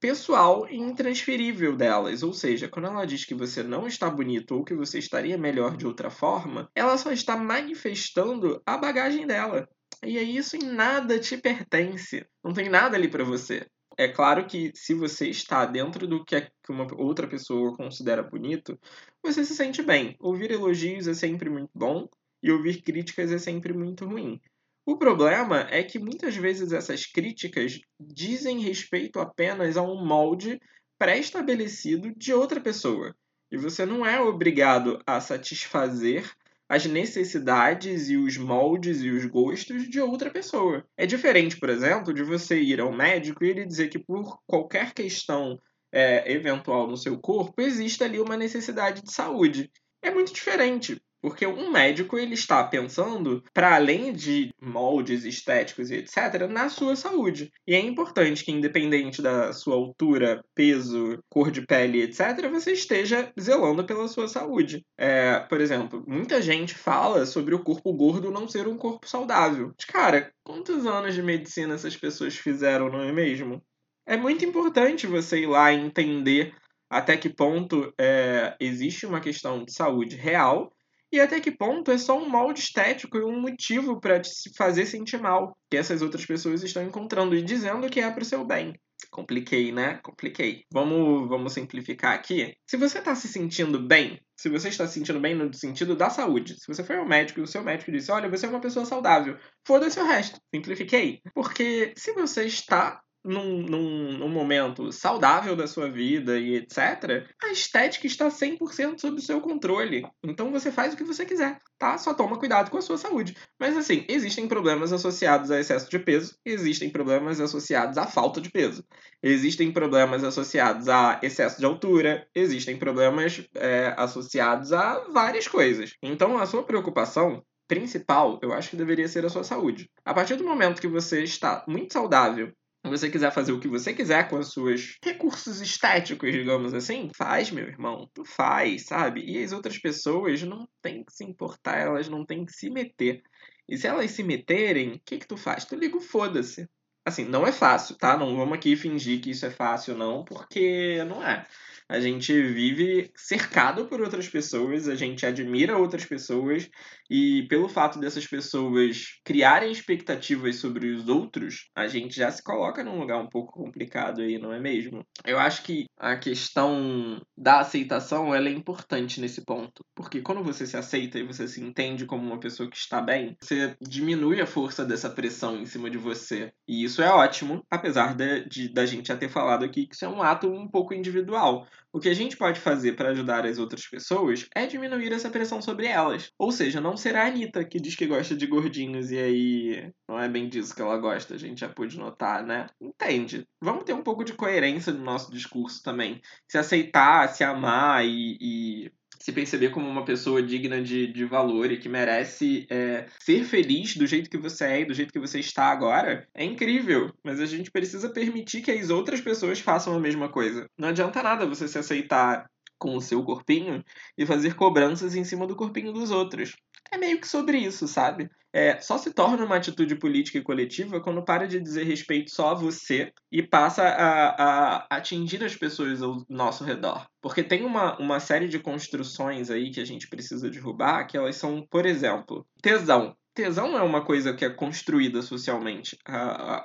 pessoal 0.00 0.68
e 0.68 0.76
intransferível 0.76 1.76
delas. 1.76 2.22
Ou 2.22 2.32
seja, 2.32 2.68
quando 2.68 2.86
ela 2.86 3.06
diz 3.06 3.24
que 3.24 3.34
você 3.34 3.62
não 3.62 3.86
está 3.86 4.08
bonito 4.08 4.54
ou 4.54 4.64
que 4.64 4.74
você 4.74 4.98
estaria 4.98 5.38
melhor 5.38 5.76
de 5.76 5.86
outra 5.86 6.10
forma, 6.10 6.70
ela 6.74 6.96
só 6.96 7.10
está 7.12 7.36
manifestando 7.36 8.62
a 8.66 8.76
bagagem 8.76 9.26
dela. 9.26 9.68
E 10.04 10.16
aí 10.16 10.36
isso 10.36 10.56
em 10.56 10.62
nada 10.62 11.18
te 11.18 11.36
pertence. 11.36 12.24
Não 12.44 12.52
tem 12.52 12.68
nada 12.68 12.96
ali 12.96 13.08
para 13.08 13.24
você. 13.24 13.66
É 13.96 14.06
claro 14.06 14.46
que 14.46 14.70
se 14.76 14.94
você 14.94 15.28
está 15.28 15.66
dentro 15.66 16.06
do 16.06 16.24
que 16.24 16.48
uma 16.68 16.86
outra 16.94 17.26
pessoa 17.26 17.76
considera 17.76 18.22
bonito, 18.22 18.78
você 19.20 19.44
se 19.44 19.56
sente 19.56 19.82
bem. 19.82 20.14
Ouvir 20.20 20.52
elogios 20.52 21.08
é 21.08 21.14
sempre 21.14 21.50
muito 21.50 21.70
bom 21.74 22.08
e 22.40 22.52
ouvir 22.52 22.80
críticas 22.82 23.32
é 23.32 23.38
sempre 23.38 23.72
muito 23.72 24.04
ruim. 24.04 24.40
O 24.88 24.96
problema 24.96 25.68
é 25.70 25.82
que 25.82 25.98
muitas 25.98 26.34
vezes 26.34 26.72
essas 26.72 27.04
críticas 27.04 27.78
dizem 28.00 28.60
respeito 28.60 29.20
apenas 29.20 29.76
a 29.76 29.82
um 29.82 30.02
molde 30.02 30.58
pré-estabelecido 30.98 32.10
de 32.16 32.32
outra 32.32 32.58
pessoa. 32.58 33.14
E 33.52 33.58
você 33.58 33.84
não 33.84 34.06
é 34.06 34.18
obrigado 34.18 34.98
a 35.06 35.20
satisfazer 35.20 36.32
as 36.66 36.86
necessidades 36.86 38.08
e 38.08 38.16
os 38.16 38.38
moldes 38.38 39.02
e 39.02 39.10
os 39.10 39.26
gostos 39.26 39.86
de 39.90 40.00
outra 40.00 40.30
pessoa. 40.30 40.82
É 40.96 41.04
diferente, 41.04 41.60
por 41.60 41.68
exemplo, 41.68 42.14
de 42.14 42.22
você 42.22 42.58
ir 42.58 42.80
ao 42.80 42.90
médico 42.90 43.44
e 43.44 43.50
ele 43.50 43.66
dizer 43.66 43.88
que 43.88 43.98
por 43.98 44.38
qualquer 44.46 44.94
questão 44.94 45.60
é, 45.92 46.32
eventual 46.32 46.86
no 46.86 46.96
seu 46.96 47.18
corpo 47.18 47.60
existe 47.60 48.02
ali 48.02 48.18
uma 48.18 48.38
necessidade 48.38 49.02
de 49.02 49.12
saúde. 49.12 49.70
É 50.00 50.10
muito 50.10 50.32
diferente. 50.32 50.98
Porque 51.20 51.46
um 51.46 51.70
médico 51.70 52.18
ele 52.18 52.34
está 52.34 52.62
pensando, 52.64 53.42
para 53.52 53.74
além 53.74 54.12
de 54.12 54.50
moldes 54.60 55.24
estéticos 55.24 55.90
e 55.90 55.96
etc., 55.96 56.46
na 56.48 56.68
sua 56.68 56.94
saúde. 56.94 57.50
E 57.66 57.74
é 57.74 57.80
importante 57.80 58.44
que, 58.44 58.52
independente 58.52 59.20
da 59.20 59.52
sua 59.52 59.74
altura, 59.74 60.42
peso, 60.54 61.18
cor 61.28 61.50
de 61.50 61.66
pele, 61.66 62.02
etc., 62.02 62.48
você 62.50 62.72
esteja 62.72 63.32
zelando 63.38 63.84
pela 63.84 64.06
sua 64.08 64.28
saúde. 64.28 64.82
É, 64.96 65.40
por 65.40 65.60
exemplo, 65.60 66.04
muita 66.06 66.40
gente 66.40 66.74
fala 66.74 67.26
sobre 67.26 67.54
o 67.54 67.62
corpo 67.62 67.92
gordo 67.92 68.30
não 68.30 68.48
ser 68.48 68.68
um 68.68 68.76
corpo 68.76 69.08
saudável. 69.08 69.72
Mas, 69.76 69.84
cara, 69.86 70.32
quantos 70.44 70.86
anos 70.86 71.14
de 71.14 71.22
medicina 71.22 71.74
essas 71.74 71.96
pessoas 71.96 72.36
fizeram, 72.36 72.88
não 72.88 73.02
é 73.02 73.12
mesmo? 73.12 73.62
É 74.06 74.16
muito 74.16 74.44
importante 74.44 75.06
você 75.06 75.40
ir 75.40 75.46
lá 75.46 75.72
e 75.72 75.78
entender 75.78 76.54
até 76.90 77.16
que 77.16 77.28
ponto 77.28 77.92
é, 77.98 78.56
existe 78.58 79.04
uma 79.04 79.20
questão 79.20 79.64
de 79.64 79.72
saúde 79.72 80.16
real 80.16 80.72
e 81.12 81.20
até 81.20 81.40
que 81.40 81.50
ponto 81.50 81.90
é 81.90 81.98
só 81.98 82.18
um 82.18 82.28
molde 82.28 82.60
estético 82.60 83.16
e 83.18 83.24
um 83.24 83.40
motivo 83.40 84.00
para 84.00 84.20
te 84.20 84.30
fazer 84.56 84.86
sentir 84.86 85.20
mal 85.20 85.56
que 85.70 85.76
essas 85.76 86.02
outras 86.02 86.24
pessoas 86.24 86.62
estão 86.62 86.82
encontrando 86.82 87.34
e 87.34 87.42
dizendo 87.42 87.88
que 87.88 88.00
é 88.00 88.10
para 88.10 88.22
o 88.22 88.26
seu 88.26 88.44
bem. 88.44 88.74
Compliquei, 89.10 89.72
né? 89.72 90.00
Compliquei. 90.02 90.64
Vamos, 90.72 91.28
vamos 91.28 91.52
simplificar 91.52 92.14
aqui. 92.14 92.54
Se 92.66 92.76
você 92.76 92.98
está 92.98 93.14
se 93.14 93.28
sentindo 93.28 93.80
bem, 93.80 94.20
se 94.36 94.48
você 94.48 94.68
está 94.68 94.86
se 94.86 94.94
sentindo 94.94 95.20
bem 95.20 95.34
no 95.34 95.52
sentido 95.54 95.96
da 95.96 96.10
saúde, 96.10 96.54
se 96.58 96.66
você 96.66 96.82
foi 96.84 96.96
ao 96.96 97.06
médico 97.06 97.40
e 97.40 97.42
o 97.42 97.46
seu 97.46 97.62
médico 97.62 97.92
disse: 97.92 98.10
Olha, 98.10 98.28
você 98.28 98.46
é 98.46 98.48
uma 98.48 98.60
pessoa 98.60 98.84
saudável, 98.84 99.38
foda-se 99.66 99.98
o 100.00 100.06
resto. 100.06 100.40
Simplifiquei. 100.54 101.20
Porque 101.32 101.94
se 101.96 102.12
você 102.12 102.44
está 102.44 103.00
num, 103.28 103.62
num, 103.62 104.12
num, 104.18 104.28
momento 104.28 104.90
saudável 104.90 105.54
da 105.54 105.66
sua 105.66 105.90
vida 105.90 106.38
e 106.38 106.56
etc., 106.56 107.26
a 107.42 107.52
estética 107.52 108.06
está 108.06 108.28
100% 108.28 108.98
sob 108.98 109.18
o 109.18 109.22
seu 109.22 109.40
controle. 109.40 110.06
Então 110.24 110.50
você 110.50 110.72
faz 110.72 110.94
o 110.94 110.96
que 110.96 111.04
você 111.04 111.26
quiser, 111.26 111.58
tá? 111.78 111.98
Só 111.98 112.14
toma 112.14 112.38
cuidado 112.38 112.70
com 112.70 112.78
a 112.78 112.82
sua 112.82 112.96
saúde. 112.96 113.36
Mas 113.60 113.76
assim, 113.76 114.06
existem 114.08 114.48
problemas 114.48 114.94
associados 114.94 115.50
a 115.50 115.60
excesso 115.60 115.90
de 115.90 115.98
peso, 115.98 116.38
existem 116.42 116.88
problemas 116.88 117.38
associados 117.38 117.98
à 117.98 118.06
falta 118.06 118.40
de 118.40 118.50
peso, 118.50 118.82
existem 119.22 119.70
problemas 119.70 120.24
associados 120.24 120.88
a 120.88 121.20
excesso 121.22 121.58
de 121.58 121.66
altura, 121.66 122.26
existem 122.34 122.78
problemas 122.78 123.46
é, 123.54 123.94
associados 123.98 124.72
a 124.72 125.04
várias 125.12 125.46
coisas. 125.46 125.92
Então 126.02 126.38
a 126.38 126.46
sua 126.46 126.62
preocupação 126.62 127.44
principal, 127.68 128.38
eu 128.42 128.54
acho 128.54 128.70
que 128.70 128.76
deveria 128.76 129.06
ser 129.06 129.26
a 129.26 129.28
sua 129.28 129.44
saúde. 129.44 129.90
A 130.02 130.14
partir 130.14 130.36
do 130.36 130.44
momento 130.44 130.80
que 130.80 130.88
você 130.88 131.22
está 131.22 131.62
muito 131.68 131.92
saudável 131.92 132.50
você 132.88 133.10
quiser 133.10 133.30
fazer 133.32 133.52
o 133.52 133.60
que 133.60 133.68
você 133.68 133.92
quiser 133.94 134.28
com 134.28 134.38
os 134.38 134.52
seus 134.52 134.96
recursos 135.04 135.60
estéticos, 135.60 136.32
digamos 136.32 136.74
assim, 136.74 137.10
faz, 137.14 137.50
meu 137.50 137.66
irmão. 137.66 138.08
Tu 138.14 138.24
faz, 138.24 138.86
sabe? 138.86 139.24
E 139.24 139.42
as 139.42 139.52
outras 139.52 139.78
pessoas 139.78 140.42
não 140.42 140.68
têm 140.82 141.04
que 141.04 141.12
se 141.12 141.24
importar, 141.24 141.78
elas 141.78 142.08
não 142.08 142.24
têm 142.24 142.44
que 142.44 142.52
se 142.52 142.70
meter. 142.70 143.22
E 143.68 143.76
se 143.76 143.86
elas 143.86 144.10
se 144.10 144.22
meterem, 144.22 144.94
o 144.94 145.00
que, 145.04 145.18
que 145.18 145.28
tu 145.28 145.36
faz? 145.36 145.64
Tu 145.64 145.76
liga 145.76 145.96
o 145.96 146.00
foda-se. 146.00 146.68
Assim, 147.04 147.24
não 147.24 147.46
é 147.46 147.52
fácil, 147.52 147.96
tá? 147.96 148.16
Não 148.16 148.36
vamos 148.36 148.54
aqui 148.54 148.76
fingir 148.76 149.20
que 149.20 149.30
isso 149.30 149.46
é 149.46 149.50
fácil, 149.50 149.96
não, 149.96 150.24
porque 150.24 151.02
não 151.04 151.26
é. 151.26 151.46
A 151.88 152.00
gente 152.00 152.32
vive 152.32 153.10
cercado 153.16 153.86
por 153.86 154.00
outras 154.00 154.28
pessoas, 154.28 154.88
a 154.88 154.94
gente 154.94 155.24
admira 155.24 155.78
outras 155.78 156.04
pessoas 156.04 156.68
e 157.10 157.46
pelo 157.48 157.68
fato 157.68 157.98
dessas 157.98 158.26
pessoas 158.26 159.04
criarem 159.24 159.72
expectativas 159.72 160.56
sobre 160.56 160.90
os 160.90 161.08
outros, 161.08 161.70
a 161.74 161.86
gente 161.86 162.16
já 162.16 162.30
se 162.30 162.42
coloca 162.42 162.84
num 162.84 162.98
lugar 162.98 163.18
um 163.18 163.28
pouco 163.28 163.52
complicado 163.52 164.20
aí, 164.20 164.38
não 164.38 164.52
é 164.52 164.60
mesmo? 164.60 165.02
Eu 165.24 165.38
acho 165.38 165.62
que 165.62 165.86
a 165.98 166.16
questão 166.16 167.20
da 167.36 167.60
aceitação 167.60 168.34
ela 168.34 168.48
é 168.48 168.52
importante 168.52 169.20
nesse 169.20 169.44
ponto, 169.44 169.82
porque 169.96 170.20
quando 170.20 170.44
você 170.44 170.66
se 170.66 170.76
aceita 170.76 171.18
e 171.18 171.26
você 171.26 171.48
se 171.48 171.62
entende 171.62 172.04
como 172.04 172.26
uma 172.26 172.38
pessoa 172.38 172.68
que 172.68 172.76
está 172.76 173.00
bem, 173.00 173.34
você 173.42 173.74
diminui 173.80 174.40
a 174.40 174.46
força 174.46 174.84
dessa 174.84 175.08
pressão 175.08 175.58
em 175.58 175.66
cima 175.66 175.88
de 175.88 175.96
você. 175.96 176.52
E 176.68 176.84
isso 176.84 177.02
é 177.02 177.10
ótimo, 177.10 177.64
apesar 177.70 178.14
da 178.14 178.86
gente 178.86 179.08
já 179.08 179.16
ter 179.16 179.30
falado 179.30 179.64
aqui 179.64 179.86
que 179.86 179.94
isso 179.94 180.04
é 180.04 180.08
um 180.08 180.22
ato 180.22 180.48
um 180.48 180.68
pouco 180.68 180.92
individual. 180.92 181.66
O 181.92 182.00
que 182.00 182.08
a 182.08 182.14
gente 182.14 182.36
pode 182.36 182.60
fazer 182.60 182.92
para 182.92 183.10
ajudar 183.10 183.46
as 183.46 183.58
outras 183.58 183.86
pessoas 183.86 184.46
é 184.54 184.66
diminuir 184.66 185.12
essa 185.12 185.30
pressão 185.30 185.62
sobre 185.62 185.86
elas. 185.86 186.30
Ou 186.38 186.52
seja, 186.52 186.80
não 186.80 186.96
ser 186.96 187.16
a 187.16 187.26
Anitta 187.26 187.64
que 187.64 187.80
diz 187.80 187.94
que 187.94 188.06
gosta 188.06 188.36
de 188.36 188.46
gordinhos 188.46 189.10
e 189.10 189.18
aí 189.18 189.92
não 190.08 190.20
é 190.20 190.28
bem 190.28 190.48
disso 190.48 190.74
que 190.74 190.82
ela 190.82 190.98
gosta, 190.98 191.34
a 191.34 191.38
gente 191.38 191.60
já 191.60 191.68
pôde 191.68 191.98
notar, 191.98 192.44
né? 192.44 192.66
Entende? 192.80 193.46
Vamos 193.62 193.84
ter 193.84 193.94
um 193.94 194.02
pouco 194.02 194.24
de 194.24 194.34
coerência 194.34 194.92
no 194.92 195.02
nosso 195.02 195.30
discurso 195.30 195.82
também. 195.82 196.20
Se 196.48 196.58
aceitar, 196.58 197.28
se 197.28 197.42
amar 197.42 198.04
e, 198.04 198.36
e 198.40 198.92
se 199.18 199.32
perceber 199.32 199.70
como 199.70 199.88
uma 199.88 200.04
pessoa 200.04 200.42
digna 200.42 200.80
de, 200.80 201.06
de 201.06 201.24
valor 201.24 201.70
e 201.70 201.78
que 201.78 201.88
merece 201.88 202.66
é, 202.70 203.06
ser 203.20 203.44
feliz 203.44 203.96
do 203.96 204.06
jeito 204.06 204.30
que 204.30 204.38
você 204.38 204.64
é 204.64 204.80
e 204.80 204.84
do 204.84 204.94
jeito 204.94 205.12
que 205.12 205.18
você 205.18 205.40
está 205.40 205.66
agora, 205.66 206.26
é 206.34 206.44
incrível. 206.44 207.12
Mas 207.22 207.40
a 207.40 207.46
gente 207.46 207.70
precisa 207.70 208.08
permitir 208.10 208.62
que 208.62 208.70
as 208.70 208.90
outras 208.90 209.20
pessoas 209.20 209.60
façam 209.60 209.94
a 209.94 210.00
mesma 210.00 210.28
coisa. 210.28 210.66
Não 210.78 210.88
adianta 210.88 211.22
nada 211.22 211.46
você 211.46 211.66
se 211.66 211.78
aceitar 211.78 212.46
com 212.78 212.96
o 212.96 213.00
seu 213.00 213.22
corpinho 213.22 213.84
e 214.16 214.24
fazer 214.24 214.54
cobranças 214.54 215.14
em 215.14 215.24
cima 215.24 215.46
do 215.46 215.56
corpinho 215.56 215.92
dos 215.92 216.10
outros. 216.10 216.56
É 216.90 216.96
meio 216.96 217.20
que 217.20 217.28
sobre 217.28 217.58
isso, 217.58 217.86
sabe? 217.86 218.30
É, 218.50 218.80
só 218.80 218.96
se 218.96 219.12
torna 219.12 219.44
uma 219.44 219.56
atitude 219.56 219.94
política 219.96 220.38
e 220.38 220.42
coletiva 220.42 221.02
quando 221.02 221.22
para 221.22 221.46
de 221.46 221.60
dizer 221.60 221.84
respeito 221.84 222.30
só 222.30 222.50
a 222.50 222.54
você 222.54 223.12
e 223.30 223.42
passa 223.42 223.82
a, 223.82 224.76
a 224.82 224.86
atingir 224.96 225.44
as 225.44 225.54
pessoas 225.54 226.02
ao 226.02 226.24
nosso 226.28 226.64
redor. 226.64 227.06
Porque 227.20 227.42
tem 227.42 227.64
uma, 227.64 227.98
uma 227.98 228.18
série 228.20 228.48
de 228.48 228.58
construções 228.58 229.50
aí 229.50 229.70
que 229.70 229.80
a 229.80 229.84
gente 229.84 230.08
precisa 230.08 230.48
derrubar, 230.48 231.06
que 231.06 231.16
elas 231.16 231.36
são, 231.36 231.66
por 231.70 231.84
exemplo, 231.84 232.46
tesão 232.62 233.14
tesão 233.38 233.78
é 233.78 233.82
uma 233.82 234.04
coisa 234.04 234.34
que 234.34 234.44
é 234.44 234.50
construída 234.50 235.22
socialmente. 235.22 235.96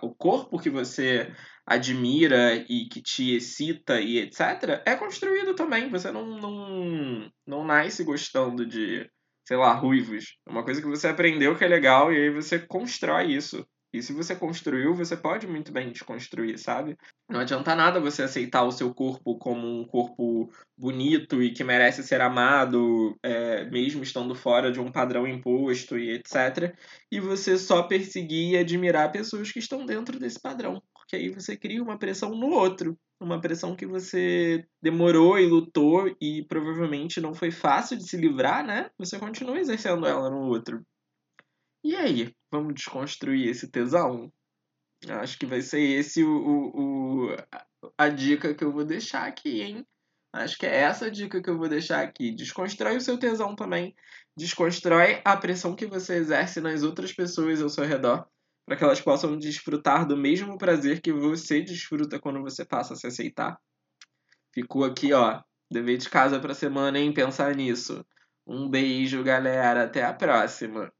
o 0.01 0.09
corpo 0.15 0.57
que 0.57 0.71
você 0.71 1.31
admira 1.65 2.55
e 2.69 2.87
que 2.89 3.01
te 3.01 3.35
excita 3.35 3.99
e 3.99 4.19
etc. 4.19 4.81
é 4.85 4.95
construído 4.95 5.55
também. 5.55 5.89
Você 5.89 6.11
não, 6.11 6.25
não, 6.25 7.31
não 7.45 7.65
nasce 7.65 8.03
gostando 8.03 8.65
de, 8.65 9.09
sei 9.47 9.57
lá, 9.57 9.73
ruivos. 9.73 10.37
É 10.47 10.51
uma 10.51 10.63
coisa 10.63 10.81
que 10.81 10.87
você 10.87 11.07
aprendeu 11.07 11.57
que 11.57 11.63
é 11.63 11.67
legal 11.67 12.11
e 12.11 12.17
aí 12.17 12.29
você 12.29 12.59
constrói 12.59 13.33
isso. 13.33 13.65
E 13.93 14.01
se 14.01 14.11
você 14.11 14.35
construiu, 14.35 14.95
você 14.95 15.15
pode 15.15 15.45
muito 15.45 15.71
bem 15.71 15.91
desconstruir, 15.91 16.57
sabe? 16.57 16.97
Não 17.29 17.39
adianta 17.39 17.75
nada 17.75 17.99
você 17.99 18.23
aceitar 18.23 18.63
o 18.63 18.71
seu 18.71 18.91
corpo 18.91 19.37
como 19.37 19.67
um 19.67 19.85
corpo 19.85 20.51
bonito 20.75 21.43
e 21.43 21.53
que 21.53 21.63
merece 21.63 22.01
ser 22.01 22.19
amado, 22.19 23.15
é, 23.21 23.65
mesmo 23.65 24.01
estando 24.01 24.33
fora 24.33 24.71
de 24.71 24.79
um 24.79 24.91
padrão 24.91 25.27
imposto 25.27 25.95
e 25.95 26.09
etc. 26.09 26.75
E 27.11 27.19
você 27.19 27.55
só 27.55 27.83
perseguir 27.83 28.53
e 28.53 28.57
admirar 28.57 29.11
pessoas 29.11 29.51
que 29.51 29.59
estão 29.59 29.85
dentro 29.85 30.17
desse 30.17 30.41
padrão. 30.41 30.81
Porque 31.13 31.17
aí 31.17 31.29
você 31.29 31.55
cria 31.55 31.83
uma 31.83 31.99
pressão 31.99 32.31
no 32.31 32.47
outro. 32.47 32.97
Uma 33.21 33.39
pressão 33.39 33.75
que 33.75 33.85
você 33.85 34.65
demorou 34.81 35.37
e 35.37 35.45
lutou 35.45 36.07
e 36.19 36.43
provavelmente 36.47 37.21
não 37.21 37.35
foi 37.35 37.51
fácil 37.51 37.95
de 37.97 38.09
se 38.09 38.17
livrar, 38.17 38.65
né? 38.65 38.89
Você 38.97 39.19
continua 39.19 39.59
exercendo 39.59 40.07
ela 40.07 40.27
no 40.31 40.39
outro. 40.39 40.83
E 41.83 41.95
aí, 41.95 42.33
vamos 42.51 42.73
desconstruir 42.73 43.47
esse 43.47 43.69
tesão? 43.69 44.33
Acho 45.07 45.37
que 45.37 45.45
vai 45.45 45.61
ser 45.61 45.81
esse 45.81 46.23
o, 46.23 46.31
o, 46.31 47.27
o, 47.29 47.35
a 47.95 48.09
dica 48.09 48.55
que 48.55 48.63
eu 48.63 48.71
vou 48.71 48.83
deixar 48.83 49.27
aqui, 49.27 49.61
hein? 49.61 49.85
Acho 50.33 50.57
que 50.57 50.65
é 50.65 50.77
essa 50.77 51.11
dica 51.11 51.43
que 51.43 51.49
eu 51.49 51.59
vou 51.59 51.69
deixar 51.69 52.01
aqui. 52.01 52.31
Desconstrói 52.31 52.97
o 52.97 53.01
seu 53.01 53.19
tesão 53.19 53.55
também. 53.55 53.95
Desconstrói 54.35 55.21
a 55.23 55.37
pressão 55.37 55.75
que 55.75 55.85
você 55.85 56.15
exerce 56.15 56.59
nas 56.59 56.81
outras 56.81 57.13
pessoas 57.13 57.61
ao 57.61 57.69
seu 57.69 57.83
redor, 57.83 58.27
para 58.65 58.75
que 58.75 58.83
elas 58.83 59.01
possam 59.01 59.37
desfrutar 59.37 60.07
do 60.07 60.15
mesmo 60.15 60.57
prazer 60.57 61.01
que 61.01 61.11
você 61.11 61.61
desfruta 61.61 62.19
quando 62.19 62.41
você 62.41 62.63
passa 62.63 62.93
a 62.93 62.97
se 62.97 63.07
aceitar. 63.07 63.57
Ficou 64.53 64.83
aqui, 64.83 65.13
ó. 65.13 65.41
Dever 65.71 65.97
de 65.97 66.09
casa 66.09 66.39
pra 66.39 66.53
semana, 66.53 66.99
hein? 66.99 67.13
Pensar 67.13 67.55
nisso. 67.55 68.05
Um 68.45 68.69
beijo, 68.69 69.23
galera. 69.23 69.83
Até 69.83 70.03
a 70.03 70.13
próxima. 70.13 70.91